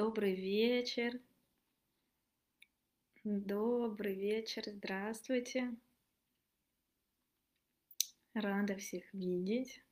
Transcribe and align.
Добрый 0.00 0.36
вечер. 0.36 1.20
Добрый 3.24 4.14
вечер. 4.14 4.62
Здравствуйте. 4.64 5.74
Рада 8.32 8.76
всех 8.76 9.12
видеть. 9.12 9.82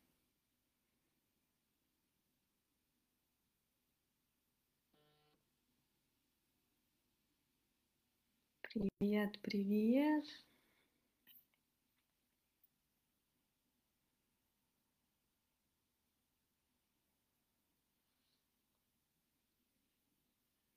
Привет, 8.63 9.41
привет. 9.43 10.25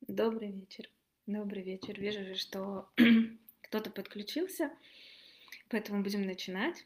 Добрый 0.09 0.49
вечер. 0.49 0.89
Добрый 1.27 1.61
вечер. 1.61 1.99
Вижу 2.01 2.33
что 2.33 2.89
кто-то 3.61 3.91
подключился, 3.91 4.71
поэтому 5.69 6.01
будем 6.01 6.25
начинать. 6.25 6.83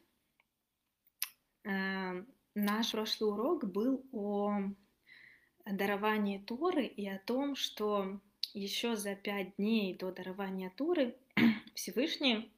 Э, 1.64 2.22
наш 2.54 2.92
прошлый 2.92 3.32
урок 3.32 3.64
был 3.64 4.06
о 4.12 4.60
даровании 5.66 6.40
Торы 6.40 6.86
и 6.86 7.08
о 7.08 7.18
том, 7.18 7.56
что 7.56 8.20
еще 8.54 8.98
за 8.98 9.16
пять 9.16 9.56
дней 9.56 9.96
до 9.96 10.12
дарования 10.12 10.70
Торы 10.76 11.16
Всевышний 11.76 12.52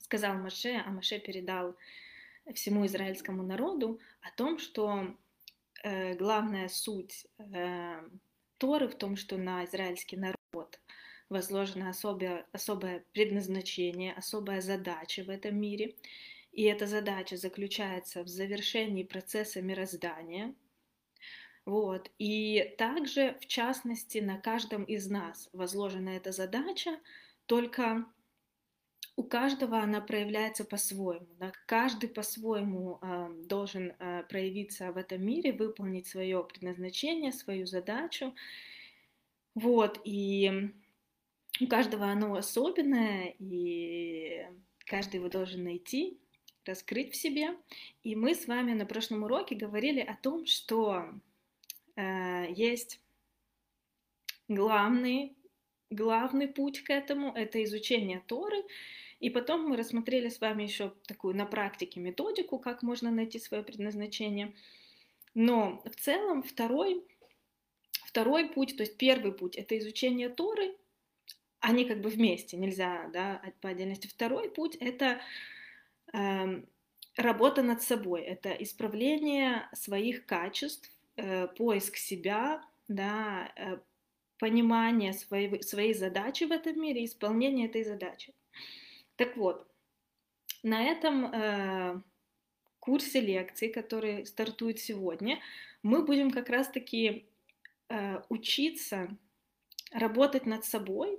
сказал 0.00 0.34
Маше, 0.34 0.82
а 0.84 0.90
Маше 0.90 1.20
передал 1.20 1.76
всему 2.54 2.86
израильскому 2.86 3.44
народу 3.44 4.00
о 4.20 4.32
том, 4.36 4.58
что 4.58 5.14
э, 5.84 6.16
главная 6.16 6.68
суть 6.68 7.28
э, 7.38 8.02
Торы 8.58 8.88
в 8.88 8.94
том, 8.94 9.16
что 9.16 9.36
на 9.36 9.64
израильский 9.64 10.16
народ 10.16 10.80
возложено 11.28 11.88
особое, 11.88 12.46
особое 12.52 13.04
предназначение, 13.12 14.12
особая 14.12 14.60
задача 14.60 15.24
в 15.24 15.30
этом 15.30 15.58
мире. 15.60 15.96
И 16.52 16.62
эта 16.62 16.86
задача 16.86 17.36
заключается 17.36 18.22
в 18.22 18.28
завершении 18.28 19.02
процесса 19.02 19.60
мироздания. 19.60 20.54
Вот. 21.66 22.10
И 22.18 22.74
также, 22.78 23.36
в 23.40 23.46
частности, 23.46 24.18
на 24.18 24.38
каждом 24.38 24.84
из 24.84 25.08
нас 25.08 25.48
возложена 25.52 26.10
эта 26.10 26.30
задача, 26.30 27.00
только 27.46 28.06
у 29.16 29.22
каждого 29.22 29.78
она 29.78 30.00
проявляется 30.00 30.64
по-своему. 30.64 31.28
Да? 31.38 31.52
Каждый 31.66 32.08
по-своему 32.08 32.98
э, 33.00 33.28
должен 33.46 33.94
э, 33.98 34.24
проявиться 34.28 34.90
в 34.92 34.96
этом 34.96 35.24
мире, 35.24 35.52
выполнить 35.52 36.06
свое 36.06 36.42
предназначение, 36.44 37.32
свою 37.32 37.66
задачу. 37.66 38.34
Вот, 39.54 40.00
и 40.04 40.72
у 41.60 41.66
каждого 41.68 42.06
оно 42.06 42.34
особенное, 42.34 43.36
и 43.38 44.48
каждый 44.84 45.16
его 45.16 45.28
должен 45.28 45.62
найти, 45.62 46.18
раскрыть 46.64 47.12
в 47.12 47.16
себе. 47.16 47.56
И 48.02 48.16
мы 48.16 48.34
с 48.34 48.48
вами 48.48 48.72
на 48.72 48.84
прошлом 48.84 49.22
уроке 49.22 49.54
говорили 49.54 50.00
о 50.00 50.16
том, 50.16 50.44
что 50.46 51.04
э, 51.94 52.46
есть 52.50 53.00
главный, 54.48 55.36
главный 55.90 56.48
путь 56.48 56.82
к 56.82 56.90
этому— 56.90 57.32
это 57.36 57.62
изучение 57.62 58.20
Торы, 58.26 58.64
и 59.24 59.30
потом 59.30 59.66
мы 59.66 59.78
рассмотрели 59.78 60.28
с 60.28 60.38
вами 60.38 60.64
еще 60.64 60.92
такую 61.06 61.34
на 61.34 61.46
практике 61.46 61.98
методику, 61.98 62.58
как 62.58 62.82
можно 62.82 63.10
найти 63.10 63.38
свое 63.38 63.62
предназначение. 63.62 64.54
Но 65.32 65.82
в 65.86 65.96
целом 65.96 66.42
второй, 66.42 67.02
второй 68.04 68.50
путь, 68.50 68.76
то 68.76 68.82
есть 68.82 68.98
первый 68.98 69.32
путь, 69.32 69.56
это 69.56 69.78
изучение 69.78 70.28
Торы, 70.28 70.76
они 71.60 71.86
как 71.86 72.02
бы 72.02 72.10
вместе, 72.10 72.58
нельзя 72.58 73.08
да, 73.14 73.40
по 73.62 73.70
отдельности. 73.70 74.08
Второй 74.08 74.50
путь 74.50 74.76
это 74.76 75.18
э, 76.12 76.62
работа 77.16 77.62
над 77.62 77.80
собой, 77.80 78.20
это 78.20 78.50
исправление 78.50 79.70
своих 79.72 80.26
качеств, 80.26 80.90
э, 81.16 81.48
поиск 81.48 81.96
себя, 81.96 82.62
да, 82.88 83.50
э, 83.56 83.78
понимание 84.38 85.14
своей, 85.14 85.62
своей 85.62 85.94
задачи 85.94 86.44
в 86.44 86.52
этом 86.52 86.78
мире, 86.78 87.06
исполнение 87.06 87.68
этой 87.68 87.84
задачи. 87.84 88.34
Так 89.16 89.36
вот, 89.36 89.66
на 90.62 90.82
этом 90.82 91.26
э, 91.26 92.00
курсе 92.80 93.20
лекций, 93.20 93.68
который 93.68 94.26
стартует 94.26 94.78
сегодня, 94.78 95.40
мы 95.82 96.04
будем 96.04 96.30
как 96.30 96.48
раз-таки 96.48 97.26
э, 97.88 98.22
учиться 98.28 99.16
работать 99.92 100.46
над 100.46 100.64
собой, 100.64 101.18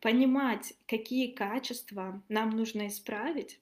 понимать, 0.00 0.74
какие 0.86 1.32
качества 1.32 2.22
нам 2.28 2.50
нужно 2.50 2.88
исправить, 2.88 3.60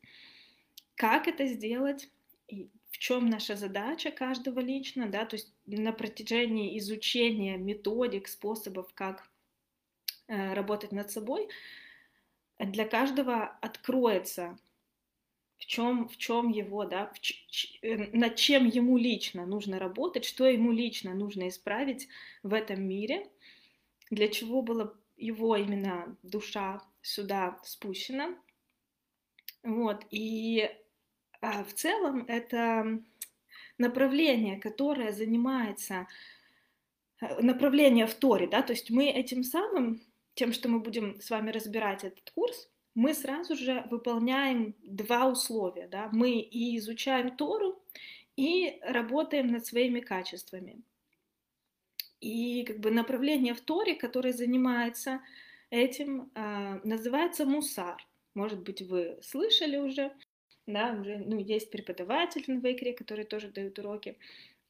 как 0.94 1.28
это 1.28 1.46
сделать, 1.46 2.08
и 2.48 2.70
в 2.90 2.98
чем 2.98 3.28
наша 3.28 3.56
задача 3.56 4.10
каждого 4.10 4.60
лично, 4.60 5.08
да, 5.08 5.26
то 5.26 5.36
есть 5.36 5.52
на 5.66 5.92
протяжении 5.92 6.78
изучения 6.78 7.56
методик, 7.56 8.28
способов, 8.28 8.92
как 8.94 9.28
э, 10.26 10.54
работать 10.54 10.92
над 10.92 11.10
собой, 11.10 11.48
для 12.58 12.86
каждого 12.86 13.44
откроется, 13.60 14.58
в 15.58 15.66
чем, 15.66 16.08
в 16.08 16.16
чем 16.16 16.50
его, 16.50 16.84
да, 16.84 17.12
в 17.12 17.18
э, 17.82 17.96
над 18.16 18.36
чем 18.36 18.66
ему 18.66 18.96
лично 18.96 19.46
нужно 19.46 19.78
работать, 19.78 20.24
что 20.24 20.46
ему 20.46 20.72
лично 20.72 21.14
нужно 21.14 21.48
исправить 21.48 22.08
в 22.42 22.54
этом 22.54 22.82
мире, 22.82 23.28
для 24.10 24.28
чего 24.28 24.62
была 24.62 24.92
его 25.16 25.56
именно 25.56 26.16
душа 26.22 26.80
сюда 27.02 27.58
спущена. 27.64 28.36
Вот, 29.64 30.04
и 30.10 30.70
а, 31.40 31.64
в 31.64 31.72
целом 31.74 32.24
это 32.28 33.00
направление, 33.76 34.58
которое 34.58 35.12
занимается 35.12 36.06
э, 37.20 37.40
направление 37.40 38.06
в 38.06 38.14
Торе, 38.14 38.46
да, 38.46 38.62
то 38.62 38.72
есть 38.72 38.90
мы 38.90 39.06
этим 39.06 39.42
самым 39.42 40.00
тем, 40.38 40.52
что 40.52 40.68
мы 40.68 40.78
будем 40.78 41.20
с 41.20 41.30
вами 41.30 41.50
разбирать 41.50 42.04
этот 42.04 42.30
курс, 42.30 42.70
мы 42.94 43.12
сразу 43.12 43.56
же 43.56 43.84
выполняем 43.90 44.76
два 44.82 45.26
условия. 45.26 45.88
Да? 45.88 46.08
Мы 46.12 46.38
и 46.38 46.78
изучаем 46.78 47.36
Тору, 47.36 47.82
и 48.36 48.78
работаем 48.82 49.48
над 49.48 49.66
своими 49.66 49.98
качествами. 49.98 50.82
И 52.20 52.64
как 52.64 52.78
бы 52.78 52.92
направление 52.92 53.54
в 53.54 53.60
Торе, 53.60 53.96
которое 53.96 54.32
занимается 54.32 55.20
этим, 55.70 56.30
э, 56.34 56.80
называется 56.84 57.44
мусар. 57.44 57.96
Может 58.34 58.60
быть, 58.62 58.82
вы 58.82 59.18
слышали 59.22 59.76
уже, 59.76 60.12
да, 60.66 60.96
уже 61.00 61.18
ну, 61.18 61.38
есть 61.38 61.72
преподаватель 61.72 62.44
в 62.46 62.64
Вейкре, 62.64 62.92
который 62.92 63.24
тоже 63.24 63.48
дает 63.48 63.78
уроки 63.80 64.16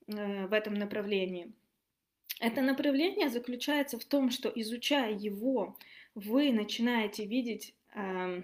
э, 0.06 0.46
в 0.46 0.52
этом 0.54 0.74
направлении. 0.74 1.52
Это 2.40 2.60
направление 2.62 3.28
заключается 3.28 3.98
в 3.98 4.04
том, 4.04 4.30
что 4.30 4.48
изучая 4.54 5.12
его, 5.12 5.76
вы 6.14 6.52
начинаете 6.52 7.24
видеть 7.24 7.74
э, 7.94 8.42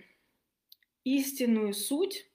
истинную 1.04 1.72
суть, 1.74 2.26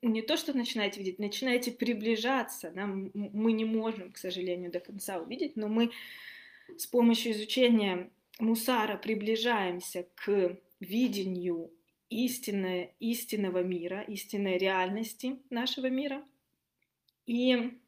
не 0.00 0.22
то, 0.22 0.36
что 0.36 0.56
начинаете 0.56 1.00
видеть, 1.00 1.18
начинаете 1.18 1.70
приближаться. 1.70 2.70
Да? 2.70 2.86
Мы 2.86 3.52
не 3.52 3.64
можем, 3.64 4.10
к 4.10 4.18
сожалению, 4.18 4.70
до 4.70 4.80
конца 4.80 5.18
увидеть, 5.18 5.56
но 5.56 5.68
мы 5.68 5.92
с 6.76 6.86
помощью 6.86 7.32
изучения 7.32 8.10
мусара 8.38 8.96
приближаемся 8.96 10.06
к 10.16 10.58
видению 10.80 11.70
истинного, 12.08 12.90
истинного 12.98 13.62
мира, 13.62 14.02
истинной 14.02 14.58
реальности 14.58 15.38
нашего 15.50 15.86
мира. 15.86 16.24
И 17.26 17.78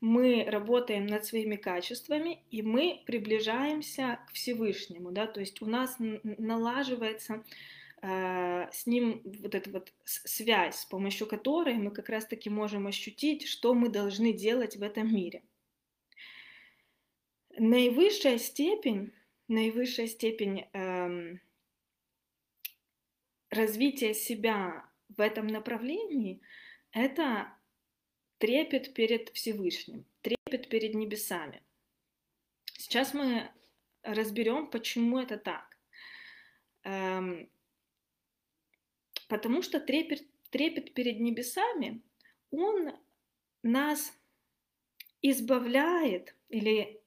мы 0.00 0.44
работаем 0.48 1.06
над 1.06 1.24
своими 1.24 1.56
качествами, 1.56 2.42
и 2.50 2.62
мы 2.62 3.02
приближаемся 3.06 4.20
к 4.28 4.32
Всевышнему, 4.32 5.12
да, 5.12 5.26
то 5.26 5.40
есть 5.40 5.60
у 5.60 5.66
нас 5.66 5.96
налаживается 5.98 7.44
э, 8.00 8.68
с 8.72 8.86
ним 8.86 9.20
вот 9.24 9.54
эта 9.54 9.70
вот 9.70 9.92
связь, 10.04 10.80
с 10.80 10.86
помощью 10.86 11.26
которой 11.26 11.74
мы 11.74 11.90
как 11.90 12.08
раз-таки 12.08 12.48
можем 12.48 12.86
ощутить, 12.86 13.46
что 13.46 13.74
мы 13.74 13.90
должны 13.90 14.32
делать 14.32 14.76
в 14.76 14.82
этом 14.82 15.14
мире. 15.14 15.42
Наивысшая 17.58 18.38
степень, 18.38 19.12
наивысшая 19.48 20.06
степень 20.06 20.66
эм, 20.72 21.40
развития 23.50 24.14
себя 24.14 24.88
в 25.08 25.20
этом 25.20 25.46
направлении– 25.46 26.40
это 26.92 27.52
трепет 28.40 28.94
перед 28.94 29.28
Всевышним, 29.34 30.04
трепет 30.22 30.70
перед 30.70 30.94
небесами. 30.94 31.62
Сейчас 32.78 33.12
мы 33.12 33.50
разберем, 34.02 34.66
почему 34.70 35.18
это 35.18 35.36
так. 35.36 35.76
Эм, 36.84 37.50
потому 39.28 39.60
что 39.60 39.78
трепет, 39.78 40.22
трепет 40.48 40.94
перед 40.94 41.20
небесами, 41.20 42.02
он 42.50 42.92
нас 43.62 44.10
избавляет 45.20 46.34
или 46.48 46.98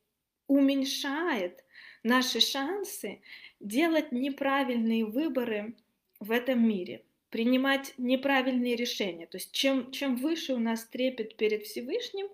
уменьшает 0.46 1.66
наши 2.04 2.42
шансы 2.42 3.24
делать 3.60 4.12
неправильные 4.12 5.04
выборы 5.04 5.76
в 6.20 6.30
этом 6.30 6.68
мире, 6.68 7.04
принимать 7.34 7.96
неправильные 7.98 8.76
решения. 8.76 9.26
То 9.26 9.38
есть 9.38 9.52
чем, 9.54 9.90
чем 9.90 10.18
выше 10.18 10.54
у 10.54 10.60
нас 10.60 10.86
трепет 10.86 11.36
перед 11.36 11.64
Всевышним, 11.64 12.28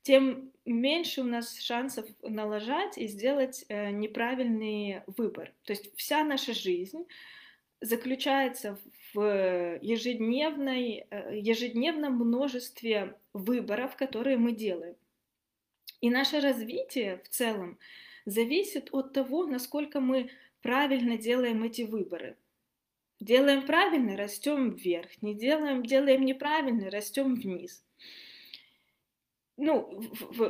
тем 0.00 0.50
меньше 0.64 1.20
у 1.20 1.24
нас 1.24 1.60
шансов 1.60 2.06
налажать 2.22 2.96
и 2.96 3.06
сделать 3.06 3.66
э, 3.68 3.90
неправильный 3.90 5.02
выбор. 5.18 5.52
То 5.64 5.74
есть 5.74 5.94
вся 5.94 6.24
наша 6.24 6.54
жизнь 6.54 7.04
заключается 7.82 8.78
в 9.12 9.78
ежедневной, 9.82 11.04
э, 11.10 11.38
ежедневном 11.38 12.14
множестве 12.14 13.18
выборов, 13.34 13.94
которые 13.94 14.38
мы 14.38 14.52
делаем. 14.52 14.96
И 16.00 16.08
наше 16.08 16.40
развитие 16.40 17.20
в 17.24 17.28
целом 17.28 17.78
зависит 18.24 18.88
от 18.92 19.12
того, 19.12 19.44
насколько 19.44 20.00
мы 20.00 20.30
правильно 20.62 21.18
делаем 21.18 21.62
эти 21.62 21.82
выборы. 21.82 22.38
Делаем 23.20 23.66
правильно, 23.66 24.16
растем 24.16 24.74
вверх. 24.74 25.10
Не 25.22 25.34
делаем, 25.34 25.84
делаем 25.84 26.24
неправильно, 26.24 26.90
растем 26.90 27.34
вниз. 27.34 27.84
Ну, 29.58 30.00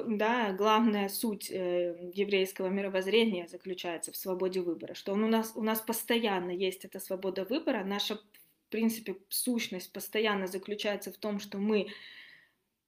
да, 0.06 0.52
главная 0.52 1.08
суть 1.08 1.50
э, 1.50 2.12
еврейского 2.14 2.68
мировоззрения 2.68 3.48
заключается 3.48 4.12
в 4.12 4.16
свободе 4.16 4.60
выбора, 4.60 4.94
что 4.94 5.12
он 5.12 5.24
у 5.24 5.26
нас 5.26 5.52
у 5.56 5.62
нас 5.62 5.80
постоянно 5.80 6.52
есть 6.52 6.84
эта 6.84 7.00
свобода 7.00 7.44
выбора. 7.44 7.82
Наша, 7.84 8.16
в 8.16 8.70
принципе, 8.70 9.16
сущность 9.28 9.92
постоянно 9.92 10.46
заключается 10.46 11.12
в 11.12 11.16
том, 11.16 11.40
что 11.40 11.58
мы 11.58 11.88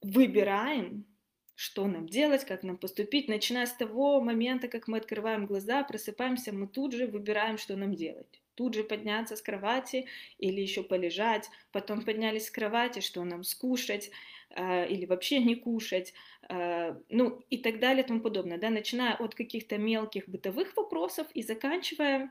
выбираем 0.01 1.07
что 1.55 1.87
нам 1.87 2.09
делать, 2.09 2.45
как 2.45 2.65
нам 2.65 2.77
поступить. 2.77 3.29
Начиная 3.29 3.67
с 3.67 3.73
того 3.73 4.21
момента, 4.21 4.69
как 4.69 4.89
мы 4.89 4.99
открываем 4.99 5.47
глаза, 5.47 5.85
просыпаемся, 5.85 6.53
мы 6.53 6.67
тут 6.67 6.93
же 6.93 7.07
выбираем, 7.07 7.57
что 7.59 7.77
нам 7.77 7.95
делать. 7.95 8.42
Тут 8.55 8.75
же 8.75 8.85
подняться 8.85 9.37
с 9.37 9.43
кровати 9.43 10.07
или 10.39 10.61
еще 10.61 10.83
полежать, 10.83 11.49
потом 11.73 12.03
поднялись 12.03 12.47
с 12.47 12.51
кровати, 12.51 13.01
что 13.01 13.25
нам 13.25 13.45
скушать 13.45 14.11
э, 14.51 14.89
или 14.89 15.07
вообще 15.07 15.41
не 15.41 15.55
кушать, 15.55 16.13
э, 16.49 16.95
ну 17.09 17.43
и 17.51 17.59
так 17.59 17.79
далее 17.81 18.05
и 18.05 18.07
тому 18.07 18.21
подобное, 18.21 18.59
да, 18.59 18.71
начиная 18.71 19.15
от 19.15 19.35
каких-то 19.35 19.79
мелких 19.79 20.29
бытовых 20.29 20.77
вопросов 20.77 21.27
и 21.35 21.43
заканчивая 21.43 22.31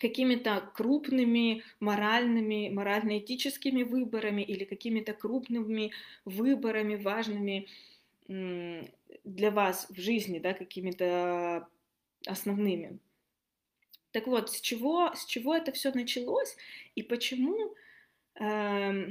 какими-то 0.00 0.70
крупными 0.74 1.62
моральными, 1.80 2.68
морально-этическими 2.68 3.82
выборами 3.82 4.42
или 4.42 4.64
какими-то 4.64 5.12
крупными 5.12 5.92
выборами 6.24 6.96
важными, 6.96 7.68
для 8.26 9.50
вас 9.50 9.86
в 9.90 9.98
жизни, 9.98 10.38
да, 10.38 10.54
какими-то 10.54 11.68
основными. 12.26 12.98
Так 14.14 14.28
вот, 14.28 14.48
с 14.48 14.60
чего, 14.60 15.12
с 15.12 15.24
чего 15.26 15.56
это 15.56 15.72
все 15.72 15.90
началось 15.90 16.56
и 16.94 17.02
почему, 17.02 17.74
э, 18.36 19.08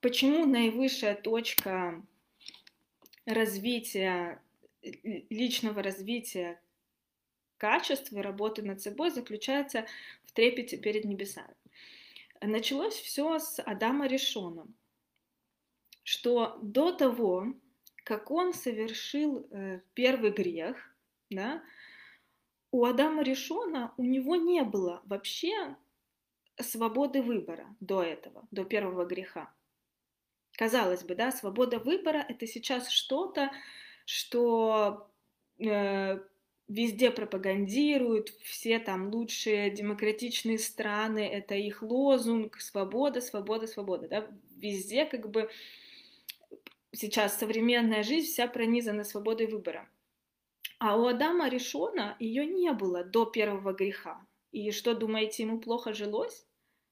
почему 0.00 0.44
наивысшая 0.44 1.14
точка 1.14 2.02
развития, 3.26 4.42
личного 4.82 5.84
развития 5.84 6.60
качества 7.58 8.24
работы 8.24 8.62
над 8.62 8.82
собой 8.82 9.12
заключается 9.12 9.86
в 10.24 10.32
трепете 10.32 10.78
перед 10.78 11.04
небесами. 11.04 11.54
Началось 12.40 12.94
все 12.94 13.38
с 13.38 13.62
Адама 13.62 14.08
Решона, 14.08 14.66
что 16.02 16.58
до 16.60 16.90
того, 16.90 17.54
как 18.02 18.32
он 18.32 18.52
совершил 18.52 19.46
э, 19.52 19.80
первый 19.94 20.32
грех, 20.32 20.92
да, 21.30 21.62
у 22.74 22.86
Адама 22.86 23.22
Решона 23.22 23.94
у 23.96 24.02
него 24.02 24.34
не 24.34 24.64
было 24.64 25.00
вообще 25.04 25.76
свободы 26.60 27.22
выбора 27.22 27.66
до 27.78 28.02
этого, 28.02 28.48
до 28.50 28.64
первого 28.64 29.04
греха. 29.04 29.48
Казалось 30.58 31.04
бы, 31.04 31.14
да, 31.14 31.30
свобода 31.30 31.78
выбора 31.78 32.26
это 32.28 32.48
сейчас 32.48 32.88
что-то, 32.88 33.52
что 34.06 35.08
э, 35.60 36.18
везде 36.66 37.12
пропагандируют, 37.12 38.30
все 38.42 38.80
там 38.80 39.08
лучшие 39.08 39.70
демократичные 39.70 40.58
страны, 40.58 41.28
это 41.28 41.54
их 41.54 41.80
лозунг, 41.80 42.60
свобода, 42.60 43.20
свобода, 43.20 43.68
свобода, 43.68 44.08
да, 44.08 44.26
везде 44.56 45.04
как 45.04 45.30
бы 45.30 45.48
сейчас 46.90 47.38
современная 47.38 48.02
жизнь 48.02 48.32
вся 48.32 48.48
пронизана 48.48 49.04
свободой 49.04 49.46
выбора. 49.46 49.88
А 50.86 50.98
у 50.98 51.06
Адама 51.06 51.48
Решона 51.48 52.14
ее 52.18 52.44
не 52.44 52.70
было 52.74 53.04
до 53.04 53.24
первого 53.24 53.72
греха. 53.72 54.26
И 54.52 54.70
что, 54.70 54.94
думаете, 54.94 55.44
ему 55.44 55.58
плохо 55.58 55.94
жилось? 55.94 56.46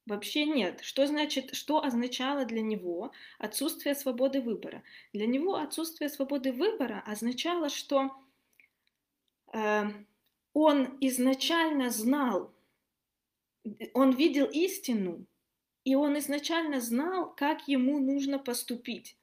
Вообще 0.07 0.47
нет. 0.47 0.81
Что 0.81 1.07
значит, 1.07 1.55
что 1.55 1.85
означало 1.85 2.47
для 2.47 2.63
него 2.63 3.13
отсутствие 3.39 3.95
свободы 3.95 4.41
выбора? 4.41 4.83
Для 5.13 5.27
него 5.27 5.57
отсутствие 5.57 6.09
свободы 6.09 6.53
выбора 6.53 7.03
означало, 7.05 7.69
что 7.69 8.11
э, 9.53 9.83
он 10.55 10.97
изначально 11.03 11.91
знал, 11.91 12.51
он 13.93 14.13
видел 14.13 14.47
истину, 14.47 15.27
и 15.85 15.97
он 15.97 16.17
изначально 16.17 16.81
знал, 16.81 17.35
как 17.35 17.69
ему 17.69 17.99
нужно 17.99 18.39
поступить. 18.39 19.19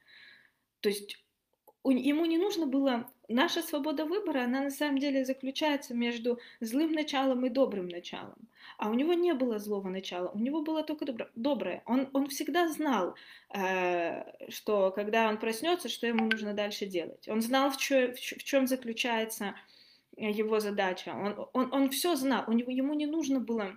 То 0.82 0.90
есть 0.90 1.18
ему 1.84 2.26
не 2.26 2.38
нужно 2.38 2.68
было... 2.68 3.12
Наша 3.32 3.62
свобода 3.62 4.06
выбора, 4.06 4.44
она 4.46 4.62
на 4.62 4.72
самом 4.72 4.98
деле 4.98 5.24
заключается 5.24 5.94
между 5.94 6.40
злым 6.60 6.94
началом 6.94 7.46
и 7.46 7.50
добрым 7.50 7.88
началом. 7.88 8.50
А 8.78 8.90
у 8.90 8.96
него 8.96 9.14
не 9.14 9.34
было 9.34 9.60
злого 9.60 9.88
начала, 9.88 10.30
у 10.30 10.40
него 10.40 10.64
было 10.64 10.84
только 10.84 11.06
добро, 11.06 11.28
доброе. 11.36 11.84
Он, 11.86 12.10
он 12.14 12.28
всегда 12.28 12.68
знал, 12.68 13.16
э, 13.54 14.50
что 14.50 14.90
когда 14.92 15.30
он 15.30 15.38
проснется, 15.38 15.90
что 15.90 16.08
ему 16.08 16.26
нужно 16.26 16.56
дальше 16.56 16.88
делать. 16.88 17.28
Он 17.28 17.42
знал, 17.42 17.70
в, 17.70 17.78
чё, 17.78 18.14
в 18.14 18.44
чем 18.44 18.66
заключается 18.66 19.54
его 20.18 20.60
задача. 20.60 21.10
Он, 21.10 21.48
он, 21.54 21.72
он 21.72 21.90
все 21.92 22.16
знал, 22.16 22.46
у 22.48 22.52
него, 22.52 22.72
ему 22.72 22.96
не 22.96 23.06
нужно 23.06 23.40
было 23.40 23.76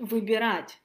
выбирать 0.00 0.80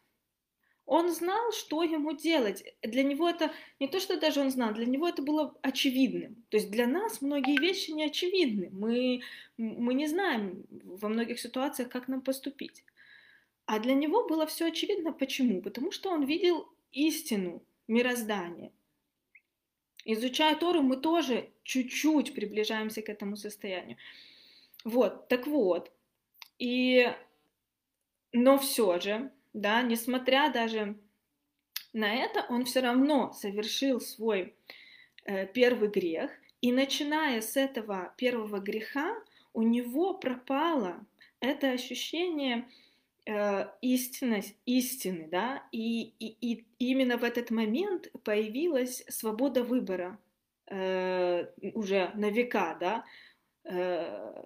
он 0.90 1.14
знал, 1.14 1.52
что 1.52 1.84
ему 1.84 2.14
делать. 2.14 2.64
Для 2.82 3.04
него 3.04 3.30
это 3.30 3.52
не 3.80 3.88
то, 3.88 4.00
что 4.00 4.20
даже 4.20 4.42
он 4.42 4.50
знал, 4.50 4.74
для 4.74 4.88
него 4.88 5.08
это 5.08 5.22
было 5.22 5.56
очевидным. 5.62 6.44
То 6.50 6.58
есть 6.58 6.72
для 6.72 6.88
нас 6.88 7.22
многие 7.22 7.60
вещи 7.60 7.92
не 7.92 8.06
очевидны. 8.06 8.72
Мы, 8.72 9.22
мы 9.58 9.94
не 9.94 10.08
знаем 10.08 10.66
во 10.72 11.08
многих 11.10 11.40
ситуациях, 11.40 11.90
как 11.90 12.08
нам 12.08 12.22
поступить. 12.22 12.84
А 13.68 13.78
для 13.78 13.94
него 13.94 14.28
было 14.28 14.48
все 14.48 14.66
очевидно. 14.66 15.14
Почему? 15.14 15.62
Потому 15.62 15.92
что 15.92 16.10
он 16.10 16.26
видел 16.26 16.68
истину 16.92 17.62
мироздания. 17.88 18.72
Изучая 20.06 20.56
Тору, 20.56 20.82
мы 20.82 20.98
тоже 20.98 21.52
чуть-чуть 21.66 22.34
приближаемся 22.34 23.04
к 23.04 23.10
этому 23.10 23.36
состоянию. 23.36 23.98
Вот, 24.84 25.28
так 25.28 25.46
вот. 25.46 25.92
И, 26.58 27.14
но 28.32 28.58
все 28.58 29.00
же, 29.00 29.32
да, 29.54 29.82
несмотря 29.82 30.52
даже 30.52 30.98
на 31.94 32.14
это, 32.14 32.46
он 32.50 32.66
все 32.66 32.82
равно 32.82 33.32
совершил 33.34 34.00
свой 34.00 34.56
э, 35.26 35.48
первый 35.48 35.90
грех, 35.90 36.32
и 36.62 36.72
начиная 36.72 37.42
с 37.42 37.56
этого 37.56 38.14
первого 38.18 38.60
греха, 38.60 39.16
у 39.54 39.62
него 39.62 40.14
пропало 40.14 41.06
это 41.40 41.72
ощущение 41.72 42.68
э, 43.26 43.66
истинность, 43.82 44.56
истины, 44.66 45.28
да, 45.32 45.64
и, 45.72 46.14
и, 46.20 46.36
и 46.42 46.66
именно 46.80 47.18
в 47.18 47.24
этот 47.24 47.50
момент 47.50 48.12
появилась 48.24 49.04
свобода 49.08 49.64
выбора 49.64 50.20
э, 50.68 51.46
уже 51.74 52.12
на 52.16 52.30
века, 52.30 52.78
да, 52.80 53.06
э, 53.64 54.44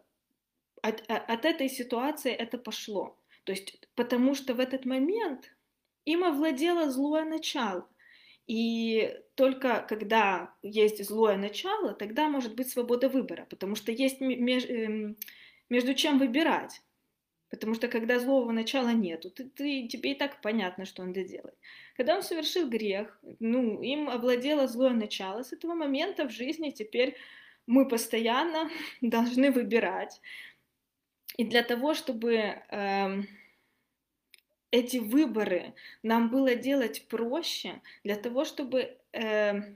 от, 0.82 1.04
от 1.08 1.46
этой 1.46 1.70
ситуации 1.70 2.32
это 2.32 2.58
пошло. 2.58 3.18
То 3.44 3.52
есть, 3.52 3.88
потому 3.96 4.36
что 4.36 4.54
в 4.54 4.60
этот 4.60 4.86
момент 4.86 5.54
им 6.06 6.24
овладело 6.24 6.90
злое 6.90 7.26
начало. 7.26 7.88
И 8.46 9.16
только 9.36 9.86
когда 9.88 10.54
есть 10.62 11.04
злое 11.06 11.38
начало, 11.38 11.94
тогда 11.94 12.28
может 12.28 12.56
быть 12.56 12.70
свобода 12.70 13.08
выбора, 13.08 13.48
потому 13.50 13.76
что 13.76 13.92
есть 13.92 14.20
меж, 14.20 14.66
эм, 14.66 15.18
между 15.70 15.94
чем 15.94 16.20
выбирать. 16.20 16.82
Потому 17.50 17.76
что 17.76 17.88
когда 17.88 18.20
злого 18.20 18.52
начала 18.52 18.90
нету, 18.90 19.30
ты, 19.30 19.44
ты, 19.44 19.88
тебе 19.88 20.14
и 20.14 20.16
так 20.16 20.42
понятно, 20.42 20.86
что 20.86 21.04
надо 21.04 21.24
делать. 21.24 21.54
Когда 21.96 22.16
он 22.16 22.24
совершил 22.24 22.68
грех, 22.68 23.20
ну, 23.40 23.82
им 23.82 24.10
овладело 24.10 24.68
злое 24.68 24.94
начало, 24.94 25.44
с 25.44 25.54
этого 25.54 25.76
момента 25.76 26.28
в 26.28 26.32
жизни 26.32 26.72
теперь 26.72 27.16
мы 27.68 27.88
постоянно 27.88 28.70
должны 29.02 29.52
выбирать. 29.52 30.20
И 31.38 31.44
для 31.46 31.64
того, 31.64 31.94
чтобы 31.94 32.36
э, 32.36 33.24
эти 34.72 34.98
выборы 34.98 35.74
нам 36.04 36.30
было 36.30 36.56
делать 36.56 37.06
проще, 37.08 37.82
для 38.04 38.16
того, 38.16 38.46
чтобы 38.46 38.98
э, 39.12 39.76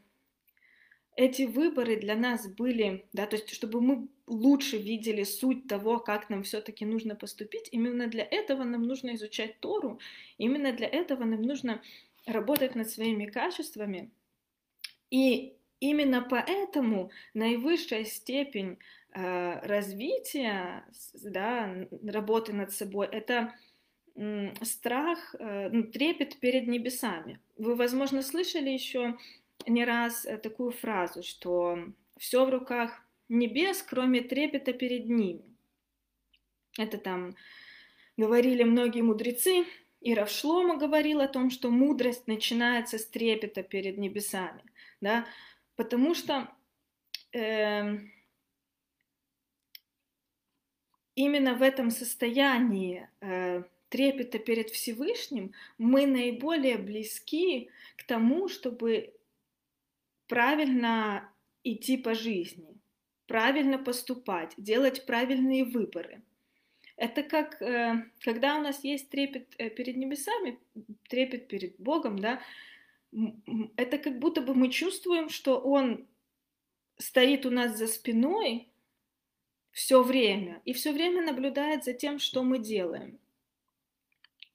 эти 1.16 1.44
выборы 1.44 1.98
для 1.98 2.16
нас 2.16 2.48
были, 2.48 3.06
да, 3.12 3.26
то 3.26 3.36
есть 3.36 3.50
чтобы 3.50 3.82
мы 3.82 4.08
лучше 4.28 4.78
видели 4.78 5.24
суть 5.24 5.68
того, 5.68 6.00
как 6.00 6.30
нам 6.30 6.44
все-таки 6.44 6.86
нужно 6.86 7.16
поступить, 7.16 7.70
именно 7.72 8.08
для 8.08 8.24
этого 8.24 8.64
нам 8.64 8.84
нужно 8.84 9.16
изучать 9.16 9.60
Тору, 9.60 10.00
именно 10.38 10.74
для 10.74 10.88
этого 10.88 11.24
нам 11.24 11.42
нужно 11.42 11.82
работать 12.28 12.76
над 12.76 12.90
своими 12.90 13.26
качествами. 13.26 14.12
И 15.10 15.54
именно 15.80 16.22
поэтому 16.22 17.10
наивысшая 17.34 18.04
степень 18.04 18.78
развития, 19.20 20.86
да, 21.24 21.88
работы 22.06 22.54
над 22.54 22.72
собой, 22.72 23.08
это 23.08 23.54
э, 24.16 24.54
страх, 24.64 25.36
э, 25.40 25.70
ну, 25.72 25.84
трепет 25.84 26.40
перед 26.40 26.68
небесами. 26.68 27.40
Вы, 27.58 27.76
возможно, 27.76 28.22
слышали 28.22 28.70
еще 28.70 29.18
не 29.66 29.86
раз 29.86 30.26
э, 30.26 30.38
такую 30.38 30.72
фразу, 30.72 31.24
что 31.24 31.80
все 32.18 32.46
в 32.46 32.50
руках 32.50 33.02
небес, 33.30 33.82
кроме 33.82 34.22
трепета 34.22 34.74
перед 34.74 35.10
ними. 35.10 35.44
Это 36.78 36.98
там 36.98 37.36
говорили 38.18 38.64
многие 38.64 39.02
мудрецы, 39.02 39.66
и 40.02 40.14
Равшлома 40.14 40.78
говорил 40.78 41.22
о 41.22 41.28
том, 41.28 41.50
что 41.50 41.70
мудрость 41.70 42.28
начинается 42.28 42.98
с 42.98 43.06
трепета 43.06 43.64
перед 43.64 43.98
небесами, 43.98 44.64
да, 45.02 45.26
потому 45.76 46.14
что 46.14 46.48
э, 47.34 47.98
именно 51.18 51.56
в 51.56 51.64
этом 51.64 51.90
состоянии 51.90 53.10
э, 53.22 53.64
трепета 53.90 54.40
перед 54.40 54.70
Всевышним 54.70 55.52
мы 55.78 56.06
наиболее 56.06 56.78
близки 56.78 57.70
к 57.98 58.04
тому, 58.04 58.48
чтобы 58.48 59.14
правильно 60.28 61.30
идти 61.64 61.98
по 61.98 62.14
жизни, 62.14 62.78
правильно 63.26 63.80
поступать, 63.80 64.54
делать 64.58 65.06
правильные 65.06 65.66
выборы. 65.66 66.22
Это 66.98 67.24
как, 67.24 67.62
э, 67.64 68.06
когда 68.22 68.56
у 68.56 68.62
нас 68.62 68.84
есть 68.84 69.10
трепет 69.10 69.56
э, 69.58 69.72
перед 69.72 69.98
небесами, 69.98 70.60
трепет 71.10 71.48
перед 71.48 71.80
Богом, 71.80 72.20
да, 72.20 72.42
это 73.76 73.98
как 73.98 74.20
будто 74.20 74.42
бы 74.42 74.54
мы 74.54 74.70
чувствуем, 74.70 75.30
что 75.30 75.60
Он 75.60 76.06
стоит 77.00 77.48
у 77.48 77.50
нас 77.50 77.76
за 77.76 77.88
спиной 77.88 78.70
все 79.78 80.02
время 80.02 80.60
и 80.66 80.74
все 80.74 80.92
время 80.92 81.22
наблюдает 81.22 81.84
за 81.84 81.94
тем, 81.94 82.18
что 82.18 82.44
мы 82.44 82.58
делаем 82.58 83.20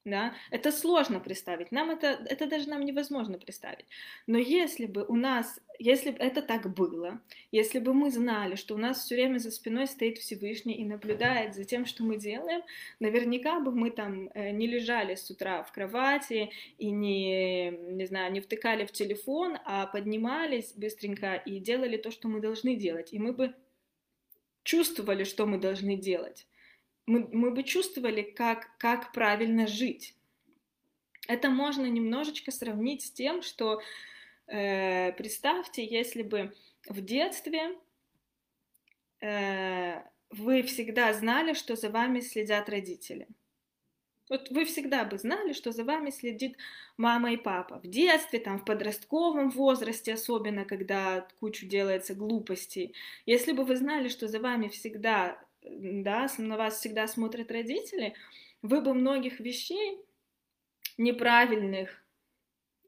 да, 0.05 0.35
это 0.51 0.73
сложно 0.73 1.21
представить, 1.21 1.71
нам 1.71 1.91
это, 1.91 2.07
это 2.29 2.47
даже 2.47 2.69
нам 2.69 2.85
невозможно 2.85 3.39
представить. 3.39 3.87
Но 4.27 4.37
если 4.37 4.87
бы 4.87 5.05
у 5.05 5.15
нас, 5.15 5.61
если 5.79 6.11
бы 6.11 6.19
это 6.19 6.43
так 6.43 6.75
было, 6.75 7.21
если 7.53 7.79
бы 7.79 7.95
мы 7.95 8.11
знали, 8.11 8.57
что 8.57 8.75
у 8.75 8.79
нас 8.79 9.05
все 9.05 9.15
время 9.15 9.39
за 9.39 9.53
спиной 9.53 9.87
стоит 9.87 10.19
Всевышний 10.19 10.75
и 10.75 10.85
наблюдает 10.85 11.55
за 11.55 11.65
тем, 11.65 11.87
что 11.87 12.03
мы 12.03 12.17
делаем, 12.17 12.63
наверняка 12.99 13.61
бы 13.61 13.71
мы 13.71 13.91
там 13.91 14.29
э, 14.35 14.51
не 14.51 14.67
лежали 14.67 15.15
с 15.15 15.31
утра 15.31 15.63
в 15.63 15.71
кровати 15.71 16.51
и 16.79 16.91
не, 16.91 17.71
не 17.71 18.07
знаю, 18.07 18.33
не 18.33 18.41
втыкали 18.41 18.87
в 18.87 18.93
телефон, 18.93 19.57
а 19.65 19.87
поднимались 19.87 20.73
быстренько 20.75 21.37
и 21.37 21.61
делали 21.61 21.97
то, 21.97 22.11
что 22.11 22.27
мы 22.27 22.41
должны 22.41 22.75
делать. 22.75 23.13
И 23.13 23.21
мы 23.21 23.33
бы 23.33 23.55
чувствовали, 24.63 25.25
что 25.25 25.47
мы 25.47 25.59
должны 25.59 25.97
делать 25.97 26.47
мы, 27.07 27.29
мы 27.33 27.51
бы 27.51 27.63
чувствовали, 27.63 28.23
как, 28.23 28.77
как 28.79 29.13
правильно 29.13 29.67
жить. 29.67 30.15
Это 31.29 31.51
можно 31.51 31.87
немножечко 31.87 32.51
сравнить 32.51 33.03
с 33.03 33.11
тем, 33.11 33.43
что 33.43 33.81
э, 34.47 35.13
представьте, 35.13 35.85
если 35.85 36.23
бы 36.23 36.55
в 36.89 37.01
детстве 37.01 37.77
э, 39.21 40.03
вы 40.31 40.63
всегда 40.63 41.13
знали, 41.13 41.55
что 41.55 41.77
за 41.77 41.91
вами 41.91 42.21
следят 42.21 42.69
родители. 42.69 43.29
Вот 44.33 44.49
вы 44.49 44.65
всегда 44.65 45.05
бы 45.05 45.19
знали, 45.19 45.53
что 45.53 45.73
за 45.73 45.85
вами 45.85 46.09
следит 46.09 46.57
мама 46.97 47.35
и 47.35 47.37
папа. 47.37 47.81
В 47.81 47.87
детстве, 47.87 48.39
там, 48.39 48.59
в 48.59 48.65
подростковом 48.65 49.51
возрасте, 49.51 50.15
особенно, 50.15 50.65
когда 50.65 51.29
кучу 51.39 51.67
делается 51.67 52.15
глупостей. 52.15 52.95
Если 53.27 53.53
бы 53.53 53.63
вы 53.65 53.77
знали, 53.77 54.09
что 54.09 54.29
за 54.29 54.41
вами 54.41 54.69
всегда 54.69 55.39
да, 55.61 56.29
на 56.39 56.57
вас 56.57 56.79
всегда 56.79 57.07
смотрят 57.09 57.51
родители, 57.51 58.15
вы 58.63 58.81
бы 58.81 58.95
многих 58.95 59.39
вещей 59.39 60.01
неправильных 60.97 62.03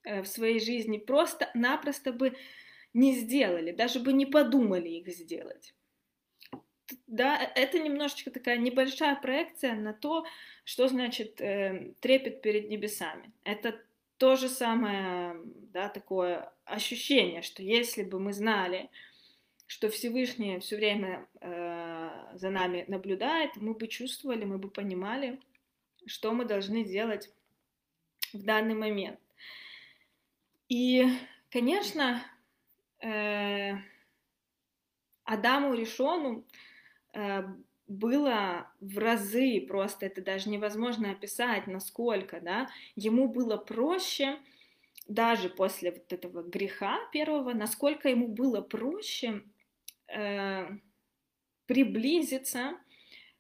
э, 0.05 0.23
в 0.23 0.27
своей 0.27 0.61
жизни 0.61 0.97
просто-напросто 0.97 2.15
бы 2.15 2.33
не 2.95 3.13
сделали, 3.17 3.73
даже 3.73 4.01
бы 4.01 4.15
не 4.15 4.25
подумали 4.25 4.89
их 4.89 5.09
сделать. 5.09 5.75
Да, 7.07 7.43
э, 7.43 7.51
это 7.55 7.79
немножечко 7.79 8.31
такая 8.31 8.59
небольшая 8.59 9.17
проекция 9.17 9.75
на 9.75 9.93
то, 9.93 10.25
что 10.65 10.89
значит 10.89 11.41
э, 11.41 11.95
трепет 12.01 12.43
перед 12.43 12.69
небесами. 12.69 13.33
Это 13.45 13.81
то 14.19 14.37
же 14.37 14.49
самое, 14.49 15.37
да, 15.73 15.89
такое 15.89 16.53
ощущение, 16.65 17.43
что 17.43 17.63
если 17.63 18.03
бы 18.03 18.21
мы 18.21 18.33
знали, 18.33 18.91
что 19.67 19.89
Всевышний 19.89 20.59
все 20.61 20.77
время 20.77 21.27
э, 21.41 22.11
за 22.35 22.51
нами 22.51 22.85
наблюдает, 22.89 23.57
мы 23.57 23.75
бы 23.75 23.89
чувствовали, 23.89 24.45
мы 24.45 24.59
бы 24.59 24.71
понимали, 24.71 25.41
что 26.07 26.33
мы 26.33 26.45
должны 26.45 26.85
делать 26.85 27.31
в 28.33 28.43
данный 28.43 28.75
момент. 28.75 29.19
И, 30.69 31.07
конечно, 31.51 32.23
э, 33.01 33.73
Адаму 35.25 35.75
Решону 35.75 36.45
было 37.87 38.71
в 38.81 38.99
разы 38.99 39.61
просто, 39.61 40.07
это 40.07 40.23
даже 40.23 40.49
невозможно 40.49 41.11
описать, 41.11 41.67
насколько, 41.67 42.41
да, 42.41 42.69
ему 42.97 43.29
было 43.29 43.57
проще, 43.57 44.39
даже 45.07 45.49
после 45.49 45.93
вот 45.93 46.13
этого 46.13 46.43
греха 46.43 46.99
первого, 47.13 47.53
насколько 47.53 48.09
ему 48.09 48.29
было 48.29 48.61
проще 48.63 49.43
Э, 50.09 50.69
приблизиться 51.67 52.75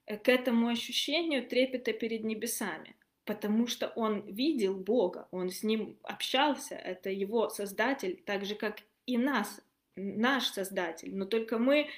э, 0.07 0.16
к 0.16 0.31
этому 0.31 0.69
ощущению 0.69 1.47
трепета 1.47 1.93
перед 1.93 2.25
небесами, 2.25 2.97
потому 3.26 3.66
что 3.66 3.88
он 3.88 4.23
видел 4.23 4.75
Бога, 4.75 5.28
он 5.31 5.50
с 5.50 5.62
ним 5.62 5.99
общался, 6.02 6.75
это 6.75 7.11
его 7.11 7.50
создатель, 7.50 8.23
так 8.25 8.47
же 8.47 8.54
как 8.54 8.78
и 9.04 9.19
нас, 9.19 9.61
наш 9.95 10.47
создатель, 10.47 11.14
но 11.14 11.26
только 11.26 11.59
мы 11.59 11.88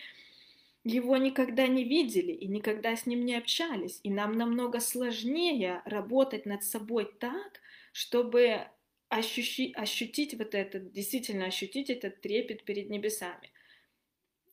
его 0.87 1.16
никогда 1.16 1.66
не 1.66 1.83
видели 1.83 2.33
и 2.33 2.47
никогда 2.47 2.95
с 2.95 3.07
ним 3.07 3.25
не 3.25 3.35
общались, 3.35 3.99
и 4.05 4.11
нам 4.11 4.33
намного 4.33 4.78
сложнее 4.78 5.83
работать 5.85 6.47
над 6.47 6.62
собой 6.62 7.12
так, 7.19 7.61
чтобы 7.93 8.69
ощутить, 9.09 9.76
ощутить 9.76 10.35
вот 10.35 10.55
этот, 10.55 10.93
действительно 10.93 11.47
ощутить 11.47 11.90
этот 11.90 12.21
трепет 12.21 12.64
перед 12.64 12.88
небесами. 12.88 13.50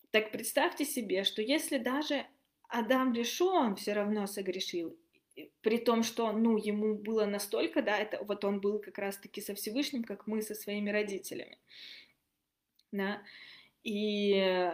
Так 0.10 0.32
представьте 0.32 0.86
себе, 0.86 1.24
что 1.24 1.44
если 1.44 1.78
даже 1.78 2.26
Адам 2.68 3.14
решен 3.14 3.76
все 3.76 3.94
равно 3.94 4.26
согрешил, 4.26 4.98
при 5.62 5.78
том, 5.78 6.02
что, 6.02 6.32
ну, 6.32 6.58
ему 6.58 6.96
было 6.96 7.26
настолько, 7.26 7.84
да, 7.84 7.98
это 7.98 8.24
вот 8.24 8.44
он 8.44 8.60
был 8.60 8.80
как 8.80 8.98
раз-таки 8.98 9.40
со 9.40 9.54
Всевышним, 9.54 10.04
как 10.04 10.26
мы 10.26 10.42
со 10.42 10.56
своими 10.56 10.90
родителями, 10.90 11.60
да, 12.92 13.22
и 13.84 14.72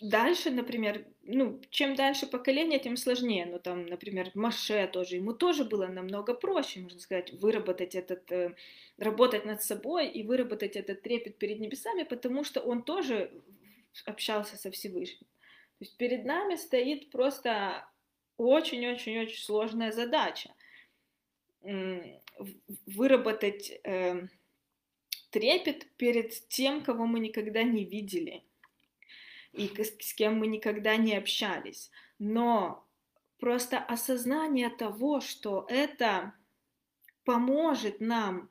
дальше, 0.00 0.50
например, 0.50 1.04
ну, 1.22 1.60
чем 1.70 1.94
дальше 1.94 2.26
поколение, 2.26 2.78
тем 2.78 2.96
сложнее, 2.96 3.46
ну, 3.46 3.58
там, 3.58 3.86
например, 3.86 4.30
Маше 4.34 4.88
тоже, 4.92 5.16
ему 5.16 5.32
тоже 5.32 5.64
было 5.64 5.86
намного 5.86 6.34
проще, 6.34 6.80
можно 6.80 7.00
сказать, 7.00 7.32
выработать 7.32 7.94
этот, 7.94 8.30
э, 8.32 8.54
работать 8.98 9.44
над 9.44 9.62
собой 9.62 10.08
и 10.08 10.22
выработать 10.22 10.76
этот 10.76 11.02
трепет 11.02 11.38
перед 11.38 11.60
небесами, 11.60 12.02
потому 12.04 12.44
что 12.44 12.60
он 12.60 12.82
тоже 12.82 13.30
общался 14.06 14.56
со 14.56 14.70
Всевышним. 14.70 15.26
То 15.78 15.84
есть 15.84 15.96
перед 15.96 16.24
нами 16.24 16.56
стоит 16.56 17.10
просто 17.10 17.88
очень-очень-очень 18.36 19.38
сложная 19.38 19.92
задача 19.92 20.54
выработать 22.86 23.72
э, 23.84 24.28
трепет 25.30 25.86
перед 25.96 26.48
тем, 26.48 26.82
кого 26.82 27.06
мы 27.06 27.20
никогда 27.20 27.62
не 27.62 27.84
видели 27.84 28.42
и 29.52 29.68
с 29.82 30.14
кем 30.14 30.38
мы 30.38 30.46
никогда 30.46 30.96
не 30.96 31.16
общались. 31.16 31.90
Но 32.18 32.86
просто 33.38 33.78
осознание 33.78 34.70
того, 34.70 35.20
что 35.20 35.66
это 35.68 36.34
поможет 37.24 38.00
нам 38.00 38.48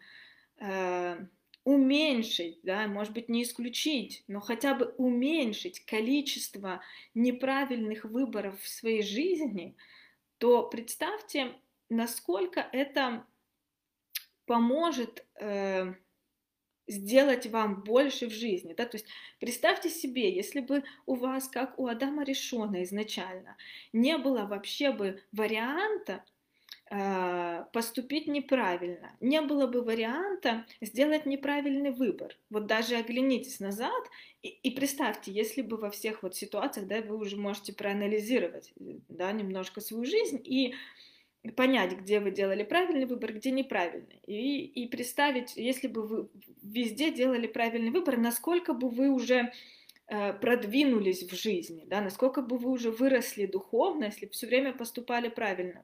э, 0.58 1.26
уменьшить, 1.64 2.60
да, 2.64 2.88
может 2.88 3.14
быть, 3.14 3.30
не 3.30 3.44
исключить, 3.44 4.24
но 4.28 4.40
хотя 4.40 4.74
бы 4.74 4.94
уменьшить 4.98 5.86
количество 5.86 6.82
неправильных 7.14 8.06
выборов 8.06 8.60
в 8.62 8.68
своей 8.68 9.04
жизни, 9.04 9.76
то 10.38 10.64
представьте, 10.64 11.54
насколько 11.90 12.68
это 12.72 13.26
поможет 14.46 15.26
э, 15.36 15.94
сделать 16.90 17.48
вам 17.48 17.84
больше 17.84 18.28
в 18.28 18.34
жизни, 18.34 18.74
да, 18.74 18.86
то 18.86 18.98
есть 18.98 19.06
представьте 19.40 19.90
себе, 19.90 20.34
если 20.34 20.60
бы 20.60 20.84
у 21.06 21.16
вас, 21.16 21.48
как 21.48 21.78
у 21.80 21.88
Адама 21.88 22.24
Решона 22.24 22.84
изначально, 22.84 23.56
не 23.94 24.18
было 24.18 24.46
вообще 24.46 24.92
бы 24.92 25.22
варианта 25.32 26.26
э, 26.90 27.66
поступить 27.72 28.28
неправильно, 28.28 29.16
не 29.22 29.42
было 29.42 29.68
бы 29.68 29.84
варианта 29.84 30.66
сделать 30.82 31.26
неправильный 31.26 31.92
выбор. 31.92 32.36
Вот 32.50 32.66
даже 32.66 32.96
оглянитесь 32.96 33.60
назад 33.60 34.04
и, 34.42 34.50
и 34.50 34.72
представьте, 34.72 35.32
если 35.32 35.62
бы 35.62 35.78
во 35.78 35.92
всех 35.92 36.24
вот 36.24 36.36
ситуациях, 36.36 36.88
да, 36.88 37.02
вы 37.02 37.18
уже 37.18 37.38
можете 37.38 37.74
проанализировать, 37.74 38.74
да, 38.78 39.32
немножко 39.32 39.80
свою 39.80 40.06
жизнь 40.06 40.42
и 40.44 40.74
понять, 41.56 41.94
где 41.94 42.20
вы 42.20 42.32
делали 42.32 42.64
правильный 42.64 43.06
выбор, 43.06 43.34
где 43.34 43.52
неправильный. 43.52 44.22
И, 44.26 44.66
и 44.66 44.88
представить, 44.88 45.56
если 45.56 45.88
бы 45.88 46.06
вы 46.06 46.30
везде 46.62 47.12
делали 47.12 47.48
правильный 47.48 47.92
выбор, 47.92 48.18
насколько 48.18 48.74
бы 48.74 48.90
вы 48.90 49.10
уже 49.10 49.52
э, 50.08 50.34
продвинулись 50.34 51.24
в 51.24 51.36
жизни, 51.36 51.86
да, 51.88 52.02
насколько 52.02 52.42
бы 52.42 52.58
вы 52.58 52.70
уже 52.70 52.92
выросли 52.92 53.46
духовно, 53.46 54.06
если 54.06 54.28
все 54.28 54.48
время 54.48 54.74
поступали 54.74 55.30
правильно. 55.30 55.84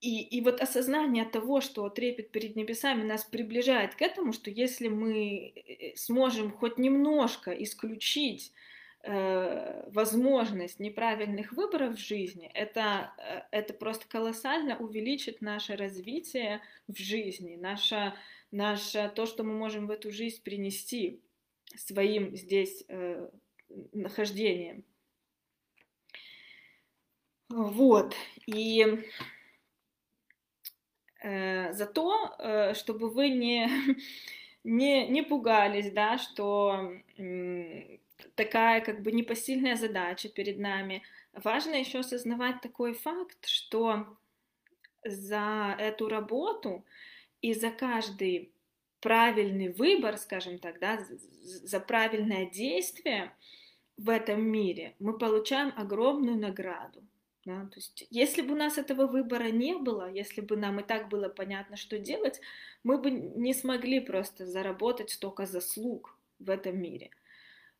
И, 0.00 0.22
и 0.22 0.40
вот 0.40 0.60
осознание 0.60 1.24
того, 1.24 1.60
что 1.60 1.88
трепет 1.88 2.30
перед 2.30 2.54
небесами 2.54 3.02
нас 3.02 3.24
приближает 3.24 3.96
к 3.96 4.02
этому, 4.02 4.32
что 4.32 4.48
если 4.50 4.88
мы 4.88 5.52
э, 5.54 5.96
сможем 5.96 6.52
хоть 6.52 6.78
немножко 6.78 7.50
исключить 7.50 8.52
возможность 9.04 10.80
неправильных 10.80 11.52
выборов 11.52 11.94
в 11.96 11.98
жизни, 11.98 12.50
это, 12.52 13.12
э, 13.18 13.42
это 13.52 13.72
просто 13.72 14.08
колоссально 14.08 14.76
увеличит 14.76 15.40
наше 15.40 15.76
развитие 15.76 16.60
в 16.88 16.98
жизни, 16.98 17.56
наше, 17.56 18.14
наше, 18.50 19.10
то, 19.14 19.26
что 19.26 19.44
мы 19.44 19.54
можем 19.54 19.86
в 19.86 19.90
эту 19.90 20.10
жизнь 20.10 20.42
принести 20.42 21.22
своим 21.76 22.36
здесь 22.36 22.84
э, 22.88 23.28
нахождением. 23.92 24.84
Вот, 27.48 28.14
и 28.46 29.04
э, 31.22 31.72
зато, 31.72 32.36
э, 32.38 32.74
чтобы 32.74 33.08
вы 33.08 33.30
не, 33.30 33.68
не, 34.64 35.08
не 35.08 35.22
пугались, 35.22 35.90
да, 35.92 36.18
что 36.18 36.92
такая 38.34 38.80
как 38.80 39.02
бы 39.02 39.12
непосильная 39.12 39.76
задача 39.76 40.28
перед 40.28 40.58
нами. 40.58 41.02
Важно 41.32 41.74
еще 41.74 42.00
осознавать 42.00 42.60
такой 42.60 42.94
факт, 42.94 43.46
что 43.46 44.06
за 45.04 45.76
эту 45.78 46.08
работу 46.08 46.84
и 47.40 47.54
за 47.54 47.70
каждый 47.70 48.52
правильный 49.00 49.68
выбор, 49.68 50.16
скажем 50.16 50.58
так, 50.58 50.80
да, 50.80 50.98
за 51.42 51.80
правильное 51.80 52.46
действие 52.46 53.32
в 53.96 54.10
этом 54.10 54.42
мире 54.42 54.94
мы 54.98 55.16
получаем 55.16 55.72
огромную 55.76 56.36
награду. 56.36 57.02
Да? 57.44 57.62
То 57.66 57.76
есть, 57.76 58.06
если 58.10 58.42
бы 58.42 58.54
у 58.54 58.56
нас 58.56 58.78
этого 58.78 59.06
выбора 59.06 59.50
не 59.50 59.74
было, 59.76 60.10
если 60.12 60.40
бы 60.40 60.56
нам 60.56 60.80
и 60.80 60.82
так 60.82 61.08
было 61.08 61.28
понятно, 61.28 61.76
что 61.76 61.98
делать, 61.98 62.40
мы 62.82 62.98
бы 62.98 63.10
не 63.10 63.54
смогли 63.54 64.00
просто 64.00 64.46
заработать 64.46 65.10
столько 65.10 65.46
заслуг 65.46 66.16
в 66.38 66.50
этом 66.50 66.78
мире. 66.78 67.10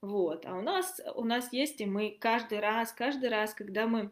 Вот. 0.00 0.46
А 0.46 0.56
у 0.56 0.62
нас, 0.62 1.00
у 1.14 1.24
нас 1.24 1.52
есть, 1.52 1.80
и 1.80 1.86
мы 1.86 2.16
каждый 2.20 2.60
раз, 2.60 2.92
каждый 2.92 3.28
раз, 3.30 3.52
когда 3.54 3.86
мы 3.86 4.10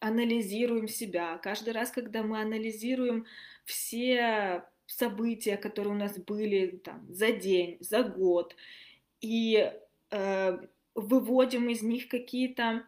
анализируем 0.00 0.88
себя, 0.88 1.38
каждый 1.38 1.72
раз, 1.72 1.90
когда 1.90 2.22
мы 2.22 2.40
анализируем 2.40 3.26
все 3.64 4.64
события, 4.86 5.56
которые 5.56 5.94
у 5.94 5.98
нас 5.98 6.18
были 6.18 6.66
там, 6.84 7.06
за 7.08 7.32
день, 7.32 7.78
за 7.80 8.02
год, 8.02 8.54
и 9.20 9.72
э, 10.10 10.58
выводим 10.94 11.70
из 11.70 11.82
них 11.82 12.08
какие-то 12.08 12.84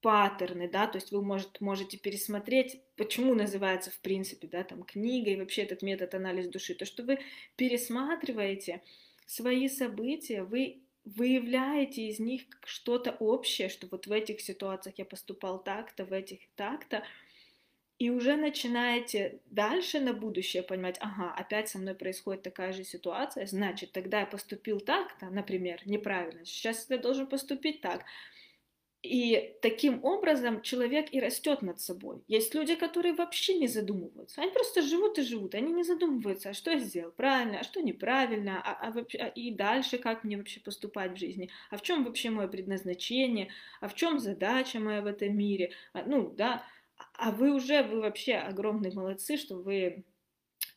паттерны, 0.00 0.68
да, 0.68 0.86
то 0.86 0.98
есть 0.98 1.10
вы 1.10 1.22
может, 1.22 1.60
можете 1.60 1.98
пересмотреть, 1.98 2.80
почему 2.96 3.34
называется 3.34 3.90
в 3.90 3.98
принципе, 3.98 4.46
да, 4.46 4.62
там 4.62 4.84
книга 4.84 5.30
и 5.30 5.36
вообще 5.36 5.62
этот 5.62 5.82
метод 5.82 6.14
анализ 6.14 6.46
души, 6.46 6.74
то, 6.74 6.84
что 6.84 7.02
вы 7.02 7.18
пересматриваете 7.56 8.82
свои 9.26 9.68
события, 9.68 10.44
вы 10.44 10.82
выявляете 11.16 12.08
из 12.08 12.18
них 12.18 12.42
что-то 12.64 13.12
общее, 13.12 13.68
что 13.68 13.86
вот 13.90 14.06
в 14.06 14.12
этих 14.12 14.40
ситуациях 14.40 14.98
я 14.98 15.04
поступал 15.04 15.62
так-то, 15.62 16.04
в 16.04 16.12
этих 16.12 16.40
так-то, 16.56 17.04
и 17.98 18.10
уже 18.10 18.36
начинаете 18.36 19.40
дальше 19.46 19.98
на 19.98 20.12
будущее 20.12 20.62
понимать, 20.62 20.98
ага, 21.00 21.32
опять 21.34 21.68
со 21.68 21.78
мной 21.78 21.94
происходит 21.94 22.42
такая 22.42 22.72
же 22.72 22.84
ситуация, 22.84 23.46
значит, 23.46 23.92
тогда 23.92 24.20
я 24.20 24.26
поступил 24.26 24.80
так-то, 24.80 25.26
например, 25.30 25.80
неправильно, 25.84 26.44
сейчас 26.44 26.88
я 26.88 26.98
должен 26.98 27.26
поступить 27.26 27.80
так. 27.80 28.04
И 29.08 29.54
таким 29.62 30.04
образом 30.04 30.60
человек 30.60 31.08
и 31.12 31.20
растет 31.20 31.62
над 31.62 31.80
собой. 31.80 32.22
Есть 32.28 32.54
люди, 32.54 32.74
которые 32.74 33.14
вообще 33.14 33.54
не 33.54 33.66
задумываются. 33.66 34.42
Они 34.42 34.50
просто 34.50 34.82
живут 34.82 35.18
и 35.18 35.22
живут. 35.22 35.54
Они 35.54 35.72
не 35.72 35.82
задумываются, 35.82 36.50
а 36.50 36.54
что 36.54 36.72
я 36.72 36.78
сделал 36.78 37.10
правильно, 37.10 37.60
а 37.60 37.64
что 37.64 37.80
неправильно, 37.80 38.60
а, 38.62 38.88
а 38.88 38.90
вообще, 38.90 39.18
а, 39.18 39.28
и 39.28 39.50
дальше 39.50 39.96
как 39.96 40.24
мне 40.24 40.36
вообще 40.36 40.60
поступать 40.60 41.12
в 41.12 41.16
жизни, 41.16 41.48
а 41.70 41.78
в 41.78 41.82
чем 41.82 42.04
вообще 42.04 42.28
мое 42.28 42.48
предназначение, 42.48 43.48
а 43.80 43.88
в 43.88 43.94
чем 43.94 44.18
задача 44.18 44.78
моя 44.78 45.00
в 45.00 45.06
этом 45.06 45.34
мире. 45.34 45.72
А, 45.94 46.02
ну, 46.04 46.28
да, 46.36 46.66
а 47.14 47.30
вы 47.30 47.54
уже, 47.54 47.82
вы 47.82 48.00
вообще 48.00 48.34
огромные 48.34 48.92
молодцы, 48.92 49.38
что 49.38 49.56
вы 49.56 50.04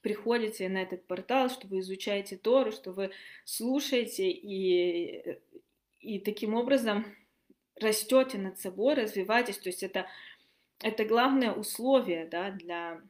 приходите 0.01 0.69
на 0.69 0.83
этот 0.83 1.05
портал, 1.05 1.49
что 1.49 1.67
вы 1.67 1.79
изучаете 1.79 2.37
Тору, 2.37 2.71
что 2.71 2.93
вы 2.93 3.11
слушаете 3.43 4.31
и, 4.31 5.37
и 5.99 6.19
таким 6.19 6.53
образом 6.53 7.05
растете 7.81 8.37
над 8.37 8.59
собой, 8.59 8.95
развиваетесь, 8.95 9.57
то 9.57 9.69
есть 9.69 9.83
это, 9.83 10.07
это 10.81 11.05
главное 11.05 11.51
условие 11.51 12.25
да, 12.25 12.51
для, 12.51 13.01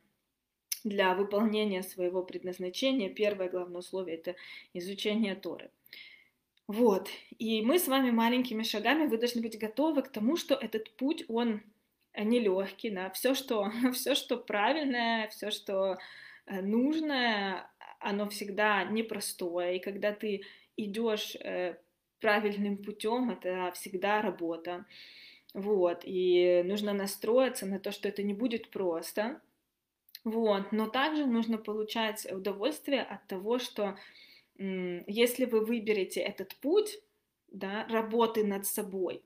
для 0.83 1.13
выполнения 1.15 1.83
своего 1.83 2.23
предназначения. 2.23 3.09
Первое 3.09 3.49
главное 3.49 3.79
условие– 3.79 4.15
это 4.17 4.35
изучение 4.73 5.35
Торы. 5.35 5.71
Вот, 6.67 7.09
и 7.37 7.61
мы 7.61 7.79
с 7.79 7.87
вами 7.87 8.11
маленькими 8.11 8.63
шагами, 8.63 9.07
вы 9.07 9.17
должны 9.17 9.41
быть 9.41 9.59
готовы 9.59 10.03
к 10.03 10.07
тому, 10.07 10.37
что 10.37 10.55
этот 10.55 10.89
путь, 10.95 11.25
он 11.27 11.61
нелегкий, 12.17 12.89
да, 12.89 13.09
все, 13.09 13.33
что, 13.33 13.71
все, 13.93 14.15
что 14.15 14.37
правильное, 14.37 15.27
все, 15.29 15.51
что 15.51 15.97
э, 16.45 16.61
нужное, 16.61 17.69
оно 17.99 18.29
всегда 18.29 18.83
непростое, 18.85 19.77
и 19.77 19.79
когда 19.79 20.13
ты 20.13 20.43
идешь 20.77 21.35
э, 21.35 21.75
правильным 22.21 22.77
путем, 22.77 23.29
это 23.31 23.71
всегда 23.73 24.21
работа. 24.21 24.85
Вот, 25.53 26.03
и 26.05 26.63
нужно 26.65 26.93
настроиться 26.93 27.65
на 27.65 27.79
то, 27.79 27.91
что 27.91 28.07
это 28.07 28.23
не 28.23 28.33
будет 28.33 28.69
просто. 28.69 29.41
Вот, 30.23 30.71
но 30.71 30.87
также 30.87 31.25
нужно 31.25 31.57
получать 31.57 32.31
удовольствие 32.31 33.01
от 33.01 33.27
того, 33.27 33.59
что 33.59 33.97
если 34.57 35.45
вы 35.45 35.65
выберете 35.65 36.21
этот 36.21 36.55
путь, 36.57 36.99
да, 37.47 37.85
работы 37.89 38.45
над 38.45 38.65
собой, 38.65 39.23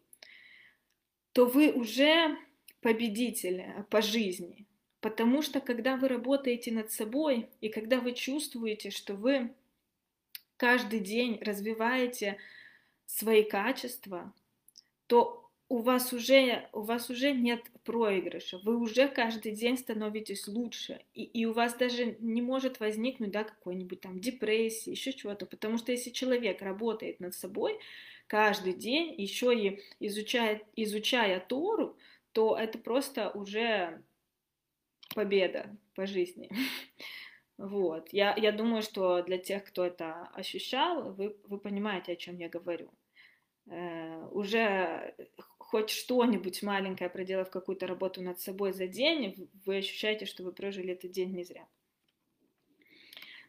то 1.34 1.46
вы 1.46 1.72
уже 1.72 2.38
победитель 2.82 3.66
по 3.90 4.02
жизни. 4.02 4.66
Потому 5.02 5.42
что 5.44 5.60
когда 5.60 5.98
вы 5.98 6.08
работаете 6.08 6.72
над 6.72 6.92
собой, 6.92 7.50
и 7.62 7.70
когда 7.70 8.00
вы 8.00 8.14
чувствуете, 8.14 8.90
что 8.90 9.14
вы 9.14 9.54
каждый 10.58 11.00
день 11.00 11.38
развиваете 11.44 12.38
свои 13.06 13.44
качества, 13.44 14.34
то 15.08 15.46
у 15.68 15.80
вас 15.80 16.14
уже, 16.14 16.70
у 16.74 16.82
вас 16.82 17.10
уже 17.10 17.32
нет 17.32 17.62
проигрыша, 17.84 18.60
вы 18.60 18.78
уже 18.78 19.08
каждый 19.08 19.52
день 19.52 19.78
становитесь 19.78 20.48
лучше, 20.48 21.02
и, 21.14 21.24
и 21.24 21.46
у 21.46 21.54
вас 21.54 21.74
даже 21.76 22.18
не 22.20 22.42
может 22.42 22.80
возникнуть, 22.80 23.32
да, 23.32 23.44
какой-нибудь 23.44 24.02
там 24.02 24.20
депрессии, 24.20 24.92
еще 24.92 25.12
чего-то, 25.14 25.46
потому 25.46 25.78
что 25.78 25.92
если 25.92 26.12
человек 26.12 26.62
работает 26.62 27.20
над 27.20 27.34
собой 27.34 27.80
каждый 28.28 28.74
день, 28.74 29.16
еще 29.20 29.56
и 29.56 29.82
изучает, 30.00 30.64
изучая 30.76 31.40
Тору, 31.40 31.98
то 32.32 32.56
это 32.58 32.78
просто 32.78 33.32
уже 33.32 34.04
победа 35.16 35.76
по 35.96 36.06
жизни. 36.06 36.50
Вот. 37.58 38.10
Я, 38.12 38.36
я 38.36 38.52
думаю, 38.52 38.82
что 38.82 39.22
для 39.22 39.38
тех, 39.38 39.64
кто 39.64 39.86
это 39.86 40.30
ощущал, 40.34 41.14
вы, 41.14 41.38
вы 41.48 41.58
понимаете, 41.58 42.14
о 42.14 42.18
чем 42.18 42.38
я 42.38 42.50
говорю. 42.50 42.92
Э, 43.68 44.28
уже 44.32 45.16
хоть 45.58 45.90
что-нибудь 45.90 46.62
маленькое, 46.64 47.10
проделав 47.10 47.50
какую-то 47.50 47.88
работу 47.88 48.22
над 48.22 48.40
собой 48.40 48.74
за 48.74 48.88
день, 48.88 49.50
вы 49.66 49.78
ощущаете, 49.78 50.26
что 50.26 50.44
вы 50.44 50.52
прожили 50.52 50.94
этот 50.94 51.12
день 51.12 51.34
не 51.34 51.44
зря. 51.44 51.68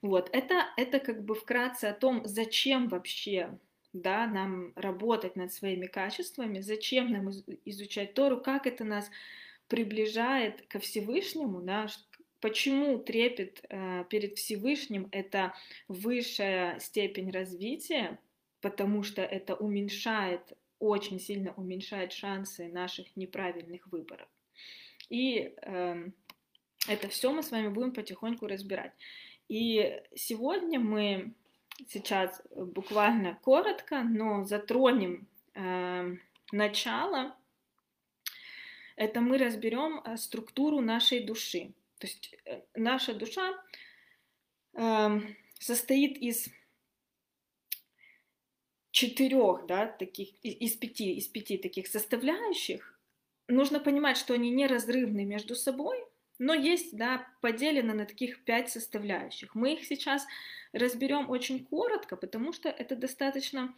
Вот, 0.03 0.31
это, 0.33 0.67
это 0.77 1.01
как 1.01 1.25
бы 1.25 1.35
вкратце 1.35 1.87
о 1.87 1.95
том, 1.95 2.23
зачем 2.27 2.89
вообще 2.89 3.59
да, 3.93 4.27
нам 4.27 4.73
работать 4.77 5.37
над 5.37 5.53
своими 5.53 5.87
качествами, 5.87 6.61
зачем 6.61 7.11
нам 7.11 7.31
изучать 7.65 8.15
Тору, 8.15 8.41
как 8.41 8.67
это 8.67 8.85
нас 8.85 9.11
приближает 9.69 10.67
ко 10.69 10.79
Всевышнему, 10.79 11.61
да, 11.61 11.89
почему 12.47 13.01
трепет 13.01 13.65
э, 13.69 14.05
перед 14.09 14.39
Всевышним 14.39 15.09
это 15.11 15.53
высшая 15.89 16.79
степень 16.79 17.33
развития, 17.33 18.21
потому 18.61 19.03
что 19.03 19.21
это 19.21 19.57
уменьшает, 19.57 20.53
очень 20.79 21.19
сильно 21.19 21.53
уменьшает 21.55 22.13
шансы 22.13 22.69
наших 22.69 23.17
неправильных 23.17 23.89
выборов. 23.89 24.29
И 25.09 25.57
э, 25.61 26.09
это 26.87 27.09
все 27.09 27.33
мы 27.33 27.43
с 27.43 27.51
вами 27.51 27.67
будем 27.67 27.93
потихоньку 27.93 28.47
разбирать. 28.47 28.93
И 29.49 30.01
сегодня 30.15 30.79
мы 30.79 31.33
сейчас 31.89 32.41
буквально 32.55 33.41
коротко, 33.43 34.05
но 34.05 34.45
затронем 34.45 35.27
э, 35.55 36.17
начало. 36.53 37.35
Это 38.95 39.21
мы 39.21 39.37
разберем 39.37 40.01
э, 40.05 40.17
структуру 40.17 40.81
нашей 40.81 41.25
души. 41.25 41.73
То 41.99 42.07
есть 42.07 42.35
э, 42.45 42.63
наша 42.75 43.15
душа 43.15 43.53
э, 44.75 45.21
состоит 45.59 46.19
из 46.19 46.49
четырех, 48.91 49.67
да, 49.67 49.87
таких, 49.87 50.31
из 50.43 50.77
пяти, 50.77 51.15
из 51.15 51.29
пяти 51.29 51.59
таких 51.59 51.87
составляющих. 51.87 52.99
Нужно 53.49 53.79
понимать, 53.79 54.17
что 54.17 54.35
они 54.35 54.51
неразрывны 54.51 55.25
между 55.25 55.55
собой, 55.55 56.03
но 56.39 56.55
есть, 56.55 56.97
да, 56.97 57.27
поделено 57.41 57.95
на 57.95 58.07
таких 58.07 58.45
пять 58.45 58.71
составляющих. 58.71 59.55
Мы 59.55 59.75
их 59.75 59.85
сейчас 59.85 60.27
разберем 60.73 61.31
очень 61.31 61.65
коротко, 61.65 62.17
потому 62.17 62.53
что 62.53 62.69
это 62.69 62.97
достаточно 62.97 63.75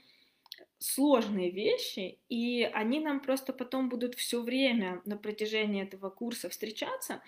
сложные 0.78 1.50
вещи, 1.50 2.18
и 2.28 2.62
они 2.62 3.00
нам 3.00 3.20
просто 3.20 3.52
потом 3.52 3.88
будут 3.88 4.14
все 4.14 4.42
время 4.42 5.02
на 5.04 5.16
протяжении 5.16 5.83
этого 5.83 6.11
курса 6.11 6.48
встречаться, 6.48 7.22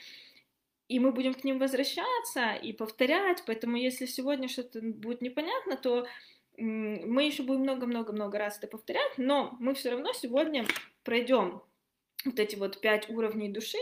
и 0.90 0.98
мы 0.98 1.12
будем 1.12 1.34
к 1.34 1.44
ним 1.44 1.60
возвращаться 1.60 2.54
и 2.54 2.72
повторять, 2.72 3.44
поэтому 3.46 3.76
если 3.76 4.06
сегодня 4.06 4.48
что-то 4.48 4.80
будет 4.82 5.22
непонятно, 5.22 5.76
то 5.76 6.04
мы 6.56 7.22
еще 7.22 7.44
будем 7.44 7.60
много-много-много 7.60 8.38
раз 8.38 8.58
это 8.58 8.66
повторять, 8.66 9.16
но 9.16 9.56
мы 9.60 9.74
все 9.74 9.90
равно 9.90 10.12
сегодня 10.12 10.66
пройдем 11.04 11.62
вот 12.24 12.40
эти 12.40 12.56
вот 12.56 12.80
пять 12.80 13.08
уровней 13.08 13.50
души, 13.50 13.78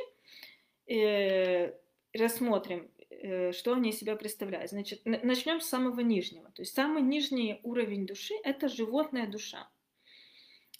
э, 0.86 1.72
рассмотрим, 2.12 2.90
э, 3.08 3.52
что 3.52 3.72
они 3.72 3.88
из 3.88 3.98
себя 3.98 4.14
представляют. 4.14 4.70
Значит, 4.70 5.00
начнем 5.06 5.62
с 5.62 5.66
самого 5.66 6.00
нижнего. 6.00 6.50
То 6.50 6.60
есть 6.60 6.74
самый 6.74 7.00
нижний 7.00 7.58
уровень 7.62 8.04
души— 8.04 8.34
это 8.44 8.68
животная 8.68 9.26
душа. 9.26 9.66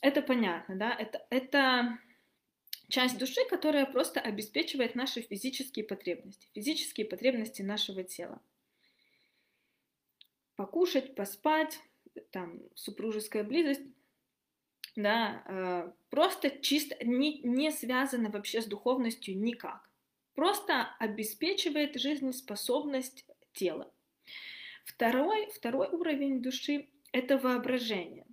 Это 0.02 0.20
понятно, 0.20 0.76
да? 0.76 0.92
Это, 0.92 1.26
это 1.30 1.98
часть 2.88 3.18
души, 3.18 3.44
которая 3.48 3.86
просто 3.86 4.20
обеспечивает 4.20 4.94
наши 4.94 5.20
физические 5.22 5.84
потребности, 5.84 6.48
физические 6.54 7.06
потребности 7.06 7.62
нашего 7.62 8.02
тела. 8.02 8.40
Покушать, 10.56 11.14
поспать, 11.14 11.78
там, 12.30 12.60
супружеская 12.74 13.44
близость, 13.44 13.82
да, 14.96 15.42
э, 15.46 15.92
просто 16.10 16.50
чисто 16.50 16.96
не, 17.04 17.40
не 17.42 17.70
связано 17.70 18.30
вообще 18.30 18.60
с 18.60 18.66
духовностью 18.66 19.38
никак. 19.38 19.88
Просто 20.34 20.94
обеспечивает 20.98 22.00
жизнеспособность 22.00 23.24
тела. 23.52 23.92
Второй, 24.84 25.50
второй 25.50 25.88
уровень 25.88 26.42
души– 26.42 26.88
это 27.12 27.38
воображение. 27.38 28.26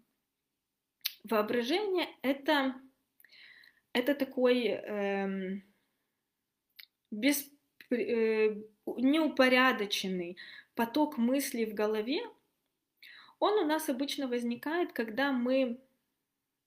Воображение– 1.23 2.07
это 2.21 2.75
это 3.95 4.13
такой 4.13 4.65
эм, 4.67 5.63
без, 7.11 7.49
э, 7.91 8.55
неупорядоченный 8.85 10.37
поток 10.75 11.17
мыслей 11.17 11.65
в 11.65 11.73
голове, 11.73 12.19
он 13.39 13.53
у 13.53 13.65
нас 13.65 13.87
обычно 13.87 14.27
возникает, 14.27 14.91
когда 14.91 15.31
мы 15.31 15.79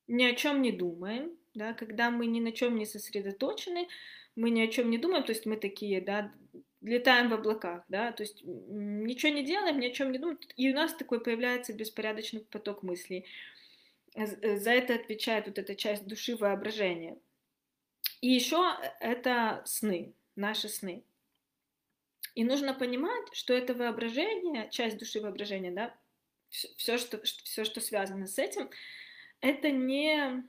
ни 0.06 0.24
о 0.24 0.34
чем 0.34 0.62
не 0.62 0.72
думаем, 0.72 1.32
да, 1.54 1.74
когда 1.74 2.10
мы 2.10 2.26
ни 2.26 2.40
на 2.40 2.52
чем 2.52 2.76
не 2.76 2.86
сосредоточены, 2.86 3.88
мы 4.34 4.48
ни 4.48 4.62
о 4.62 4.68
чем 4.68 4.88
не 4.88 4.96
думаем, 4.96 5.24
то 5.24 5.32
есть 5.32 5.44
мы 5.44 5.58
такие, 5.58 6.00
да, 6.00 6.32
летаем 6.80 7.28
в 7.28 7.34
облаках, 7.34 7.84
да, 7.88 8.12
то 8.12 8.22
есть 8.22 8.42
ничего 8.42 9.32
не 9.32 9.44
делаем, 9.44 9.80
ни 9.80 9.86
о 9.86 9.92
чем 9.92 10.12
не 10.12 10.18
думаем, 10.18 10.38
и 10.56 10.70
у 10.70 10.74
нас 10.74 10.94
такой 10.94 11.20
появляется 11.20 11.74
беспорядочный 11.74 12.40
поток 12.40 12.82
мыслей. 12.82 13.26
Э, 14.14 14.56
за 14.56 14.70
это 14.70 14.94
отвечает 14.94 15.46
вот 15.46 15.58
эта 15.58 15.74
часть 15.74 16.06
души 16.06 16.36
воображения. 16.36 17.16
И 18.20 18.28
еще 18.28 18.76
это 19.00 19.62
сны, 19.64 20.12
наши 20.36 20.68
сны. 20.68 21.04
И 22.34 22.44
нужно 22.44 22.74
понимать, 22.74 23.26
что 23.32 23.54
это 23.54 23.74
воображение, 23.74 24.68
часть 24.70 24.98
души 24.98 25.20
воображения, 25.20 25.70
да, 25.70 25.94
все, 26.50 26.98
что, 26.98 27.20
все, 27.22 27.64
что 27.64 27.80
связано 27.80 28.26
с 28.26 28.38
этим, 28.38 28.70
это 29.40 29.70
не, 29.70 30.44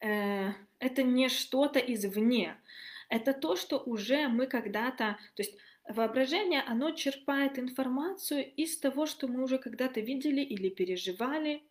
э, 0.00 0.52
это 0.78 1.02
не 1.02 1.28
что-то 1.28 1.78
извне. 1.78 2.56
Это 3.08 3.34
то, 3.34 3.56
что 3.56 3.78
уже 3.78 4.28
мы 4.28 4.46
когда-то, 4.46 5.18
то 5.34 5.42
есть 5.42 5.56
воображение, 5.88 6.62
оно 6.62 6.92
черпает 6.92 7.58
информацию 7.58 8.50
из 8.54 8.78
того, 8.78 9.06
что 9.06 9.28
мы 9.28 9.42
уже 9.42 9.58
когда-то 9.58 10.00
видели 10.00 10.40
или 10.40 10.70
переживали, 10.70 11.62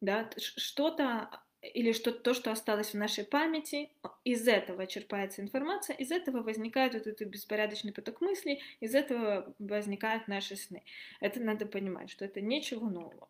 да, 0.00 0.30
что-то 0.36 1.30
или 1.60 1.92
что 1.92 2.12
то, 2.12 2.34
что 2.34 2.52
осталось 2.52 2.90
в 2.90 2.96
нашей 2.96 3.24
памяти, 3.24 3.90
из 4.24 4.46
этого 4.46 4.86
черпается 4.86 5.42
информация, 5.42 5.96
из 5.96 6.12
этого 6.12 6.42
возникает 6.42 6.94
вот 6.94 7.06
этот 7.06 7.28
беспорядочный 7.28 7.92
поток 7.92 8.20
мыслей, 8.20 8.62
из 8.80 8.94
этого 8.94 9.54
возникают 9.58 10.28
наши 10.28 10.56
сны. 10.56 10.84
Это 11.20 11.40
надо 11.40 11.66
понимать, 11.66 12.10
что 12.10 12.24
это 12.24 12.40
ничего 12.40 12.88
нового. 12.88 13.28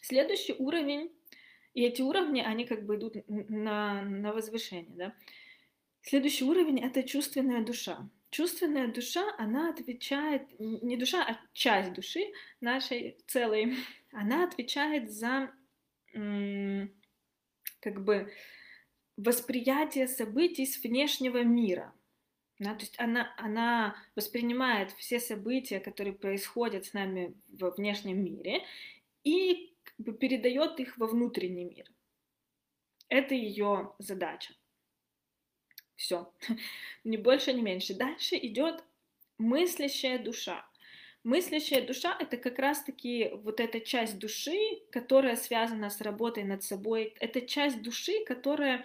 Следующий 0.00 0.54
уровень, 0.58 1.12
и 1.74 1.84
эти 1.84 2.02
уровни, 2.02 2.40
они 2.40 2.64
как 2.64 2.84
бы 2.84 2.96
идут 2.96 3.14
на, 3.28 4.02
на 4.02 4.32
возвышение, 4.32 4.96
да. 4.96 5.14
Следующий 6.02 6.44
уровень— 6.44 6.80
это 6.84 7.04
чувственная 7.04 7.62
душа. 7.62 8.08
Чувственная 8.30 8.88
душа, 8.88 9.22
она 9.38 9.70
отвечает, 9.70 10.42
не 10.58 10.96
душа, 10.96 11.22
а 11.22 11.38
часть 11.52 11.92
души 11.92 12.32
нашей 12.60 13.16
целой, 13.28 13.76
она 14.12 14.44
отвечает 14.44 15.10
за 15.10 15.50
как 17.80 18.04
бы 18.04 18.32
восприятие 19.16 20.06
событий 20.08 20.66
с 20.66 20.82
внешнего 20.82 21.42
мира. 21.42 21.92
Да, 22.58 22.74
то 22.74 22.80
есть 22.80 22.98
она, 23.00 23.34
она 23.38 23.96
воспринимает 24.14 24.92
все 24.92 25.18
события, 25.18 25.80
которые 25.80 26.12
происходят 26.12 26.84
с 26.84 26.92
нами 26.92 27.34
во 27.48 27.70
внешнем 27.70 28.22
мире, 28.22 28.64
и 29.24 29.74
как 29.82 29.96
бы 29.98 30.12
передает 30.12 30.78
их 30.78 30.96
во 30.96 31.06
внутренний 31.06 31.64
мир. 31.64 31.86
Это 33.08 33.34
ее 33.34 33.94
задача. 33.98 34.54
Все. 35.96 36.32
Ни 37.04 37.16
больше, 37.16 37.52
ни 37.52 37.60
меньше. 37.60 37.94
Дальше 37.94 38.36
идет 38.36 38.84
мыслящая 39.38 40.18
душа. 40.18 40.66
Мыслящая 41.24 41.86
душа— 41.86 42.16
это 42.20 42.36
как 42.36 42.58
раз-таки 42.58 43.30
вот 43.44 43.60
эта 43.60 43.80
часть 43.80 44.18
души, 44.18 44.82
которая 44.90 45.36
связана 45.36 45.88
с 45.88 46.00
работой 46.00 46.42
над 46.42 46.64
собой. 46.64 47.14
Это 47.20 47.40
часть 47.42 47.80
души, 47.80 48.24
которая, 48.26 48.84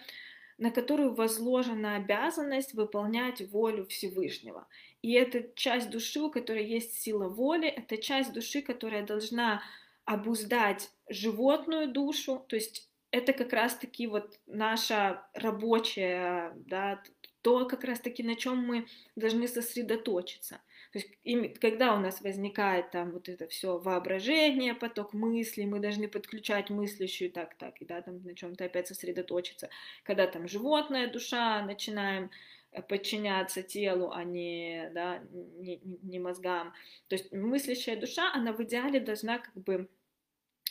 на 0.59 0.69
которую 0.69 1.15
возложена 1.15 1.95
обязанность 1.95 2.73
выполнять 2.73 3.41
волю 3.49 3.87
Всевышнего. 3.87 4.67
И 5.01 5.13
это 5.13 5.49
часть 5.55 5.89
души, 5.89 6.19
у 6.19 6.29
которой 6.29 6.65
есть 6.65 7.01
сила 7.01 7.27
воли, 7.27 7.67
это 7.67 7.97
часть 7.97 8.33
души, 8.33 8.61
которая 8.61 9.03
должна 9.03 9.63
обуздать 10.05 10.91
животную 11.09 11.91
душу, 11.91 12.45
то 12.47 12.55
есть 12.55 12.87
это 13.11 13.33
как 13.33 13.51
раз-таки 13.51 14.07
вот 14.07 14.39
наша 14.45 15.27
рабочая, 15.33 16.53
да, 16.55 17.01
то 17.41 17.65
как 17.65 17.83
раз-таки 17.83 18.23
на 18.23 18.35
чем 18.35 18.57
мы 18.57 18.87
должны 19.15 19.47
сосредоточиться. 19.47 20.61
То 20.97 21.03
есть, 21.03 21.59
когда 21.59 21.95
у 21.95 21.99
нас 21.99 22.21
возникает 22.21 22.89
там 22.89 23.11
вот 23.11 23.29
это 23.29 23.47
все 23.47 23.77
воображение, 23.77 24.73
поток 24.73 25.13
мыслей, 25.13 25.67
мы 25.67 25.79
должны 25.79 26.07
подключать 26.07 26.71
мыслящую 26.71 27.31
так, 27.31 27.53
так, 27.55 27.79
и 27.81 27.85
да, 27.85 28.01
там 28.01 28.23
на 28.23 28.33
чем-то 28.33 28.65
опять 28.65 28.87
сосредоточиться. 28.87 29.69
Когда 30.03 30.25
там 30.25 30.47
животная 30.47 31.07
душа, 31.07 31.61
начинаем 31.63 32.31
э, 32.71 32.81
подчиняться 32.81 33.61
телу, 33.61 34.09
а 34.11 34.23
не, 34.23 34.89
да, 34.95 35.21
не, 35.31 35.79
не 35.83 36.17
мозгам. 36.17 36.73
То 37.09 37.15
есть 37.15 37.31
мыслящая 37.31 37.99
душа, 37.99 38.33
она 38.33 38.53
в 38.53 38.63
идеале 38.63 38.99
должна 38.99 39.37
как 39.37 39.53
бы 39.53 39.87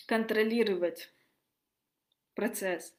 контролировать 0.06 1.12
процесс. 2.34 2.96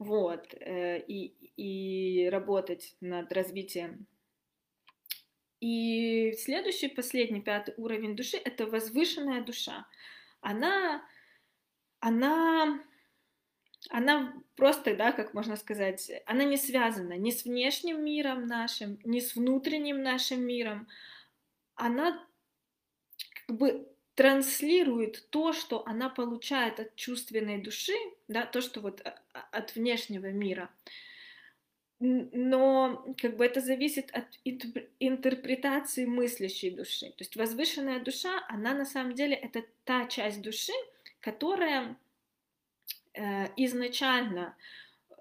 Вот, 0.00 0.52
э, 0.54 0.98
и, 1.06 1.32
и 1.56 2.28
работать 2.28 2.96
над 3.00 3.32
развитием 3.32 4.08
и 5.64 6.34
следующий, 6.34 6.88
последний, 6.88 7.40
пятый 7.40 7.72
уровень 7.78 8.14
души— 8.14 8.36
это 8.44 8.66
возвышенная 8.66 9.40
душа. 9.40 9.86
Она, 10.42 11.02
она, 12.00 12.84
она 13.88 14.34
просто, 14.56 14.94
да, 14.94 15.12
как 15.12 15.32
можно 15.32 15.56
сказать, 15.56 16.12
она 16.26 16.44
не 16.44 16.58
связана 16.58 17.14
ни 17.14 17.30
с 17.30 17.44
внешним 17.44 18.04
миром 18.04 18.46
нашим, 18.46 18.98
ни 19.04 19.20
с 19.20 19.36
внутренним 19.36 20.02
нашим 20.02 20.42
миром. 20.42 20.86
Она 21.76 22.22
как 23.46 23.56
бы 23.56 23.88
транслирует 24.16 25.30
то, 25.30 25.54
что 25.54 25.82
она 25.86 26.10
получает 26.10 26.78
от 26.78 26.94
чувственной 26.94 27.56
души, 27.56 27.96
да, 28.28 28.44
то, 28.44 28.60
что 28.60 28.82
вот 28.82 29.00
а, 29.06 29.18
а, 29.32 29.48
от 29.50 29.74
внешнего 29.74 30.26
мира. 30.26 30.68
Но 32.06 33.14
как 33.16 33.38
бы 33.38 33.46
это 33.46 33.62
зависит 33.62 34.10
от 34.10 34.26
интерпретации 34.44 36.04
мыслящей 36.04 36.70
души. 36.70 37.06
То 37.10 37.20
есть 37.20 37.34
возвышенная 37.34 37.98
душа, 37.98 38.44
она 38.48 38.74
на 38.74 38.84
самом 38.84 39.14
деле 39.14 39.34
это 39.34 39.64
та 39.84 40.04
часть 40.06 40.42
души, 40.42 40.74
которая 41.20 41.96
э, 43.14 43.46
изначально 43.56 44.54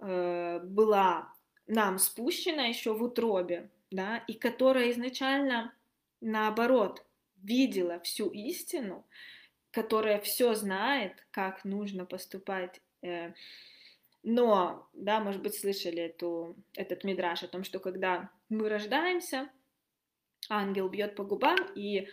э, 0.02 0.60
была 0.60 1.34
нам 1.67 2.00
спущена 2.00 2.65
еще 2.65 2.93
в 2.93 3.02
утробе, 3.02 3.69
да, 3.89 4.17
и 4.28 4.34
которая 4.34 4.91
изначально 4.91 5.74
наоборот 6.19 7.06
видела 7.41 8.02
всю 8.02 8.30
истину, 8.30 9.06
которая 9.72 10.19
все 10.19 10.54
знает, 10.54 11.26
как 11.32 11.63
нужно 11.63 12.06
поступать. 12.06 12.82
Э, 13.02 13.32
но, 14.23 14.89
да, 14.93 15.19
может 15.19 15.41
быть, 15.41 15.55
слышали 15.55 16.01
эту, 16.01 16.55
этот 16.73 17.03
мидраж 17.03 17.43
о 17.43 17.47
том, 17.47 17.63
что 17.63 17.79
когда 17.79 18.29
мы 18.49 18.69
рождаемся, 18.69 19.49
ангел 20.49 20.89
бьет 20.89 21.15
по 21.15 21.23
губам, 21.23 21.57
и 21.75 22.07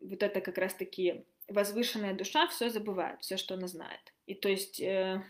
вот 0.00 0.22
это 0.22 0.40
как 0.40 0.58
раз-таки 0.58 1.24
возвышенная 1.48 2.14
душа 2.14 2.46
все 2.46 2.70
забывает, 2.70 3.20
все, 3.20 3.36
что 3.36 3.54
она 3.54 3.66
знает. 3.66 4.14
И 4.26 4.34
то 4.34 4.48
есть 4.48 4.80
э, 4.80 5.22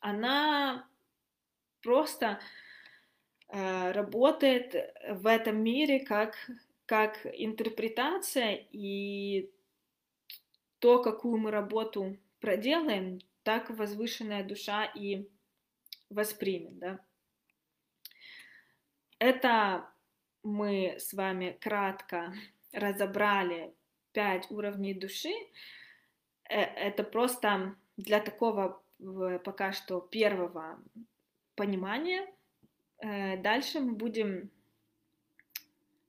она 0.00 0.88
просто 1.82 2.40
э, 3.48 3.92
работает 3.92 4.74
в 5.08 5.26
этом 5.26 5.62
мире 5.62 6.00
как 6.00 6.36
как 6.90 7.24
интерпретация 7.24 8.66
и 8.72 9.48
то, 10.80 11.00
какую 11.00 11.38
мы 11.38 11.52
работу 11.52 12.16
проделаем, 12.40 13.20
так 13.42 13.70
возвышенная 13.70 14.44
душа 14.44 14.84
и 14.84 15.28
воспримет. 16.10 16.78
Да? 16.78 17.00
Это 19.18 19.90
мы 20.42 20.96
с 20.98 21.12
вами 21.12 21.56
кратко 21.60 22.34
разобрали 22.72 23.74
пять 24.12 24.50
уровней 24.50 24.94
души. 24.94 25.32
Э, 26.48 26.60
это 26.60 27.04
просто 27.04 27.76
для 27.96 28.20
такого 28.20 28.82
пока 29.44 29.72
что 29.72 30.00
первого 30.00 30.82
понимания. 31.54 32.26
Э, 32.98 33.36
дальше 33.36 33.80
мы 33.80 33.92
будем 33.92 34.50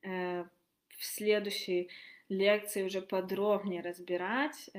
э, 0.02 0.44
в 0.90 1.06
следующей 1.06 1.90
лекции 2.30 2.84
уже 2.84 3.02
подробнее 3.02 3.82
разбирать, 3.82 4.70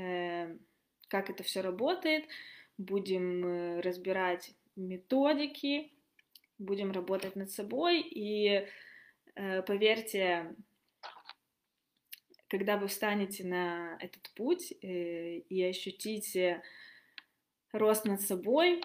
как 1.13 1.29
это 1.29 1.43
все 1.43 1.61
работает. 1.61 2.25
Будем 2.79 3.45
э, 3.45 3.81
разбирать 3.83 4.55
методики, 4.77 5.93
будем 6.59 6.91
работать 6.91 7.37
над 7.37 7.51
собой. 7.51 8.01
И 8.01 8.67
э, 9.35 9.63
поверьте, 9.63 10.57
когда 12.49 12.79
вы 12.79 12.87
встанете 12.87 13.45
на 13.45 13.99
этот 14.01 14.31
путь 14.35 14.73
и 14.81 15.69
ощутите 15.69 16.63
рост 17.73 18.07
над 18.07 18.23
собой, 18.23 18.83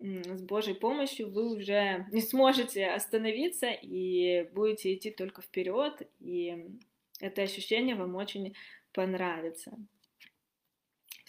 с 0.00 0.42
Божьей 0.42 0.74
помощью 0.74 1.30
вы 1.30 1.56
уже 1.56 2.06
не 2.10 2.20
сможете 2.22 2.86
остановиться 2.86 3.70
и 3.70 4.48
будете 4.52 4.94
идти 4.94 5.10
только 5.10 5.42
вперед, 5.42 6.08
и 6.20 6.78
это 7.20 7.42
ощущение 7.42 7.94
вам 7.94 8.16
очень 8.16 8.54
понравится. 8.92 9.76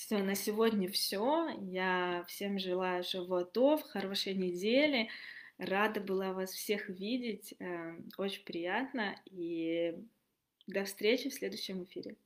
Все, 0.05 0.19
на 0.19 0.35
сегодня 0.35 0.87
все. 0.87 1.49
Я 1.61 2.23
всем 2.27 2.59
желаю 2.59 3.03
животов, 3.03 3.81
хорошей 3.81 4.35
недели. 4.35 5.09
Рада 5.57 5.99
была 5.99 6.31
вас 6.31 6.51
всех 6.51 6.89
видеть. 6.89 7.55
Э, 7.57 7.95
очень 8.19 8.43
приятно. 8.43 9.19
И 9.25 9.95
до 10.67 10.85
встречи 10.85 11.29
в 11.29 11.33
следующем 11.33 11.85
эфире. 11.85 12.17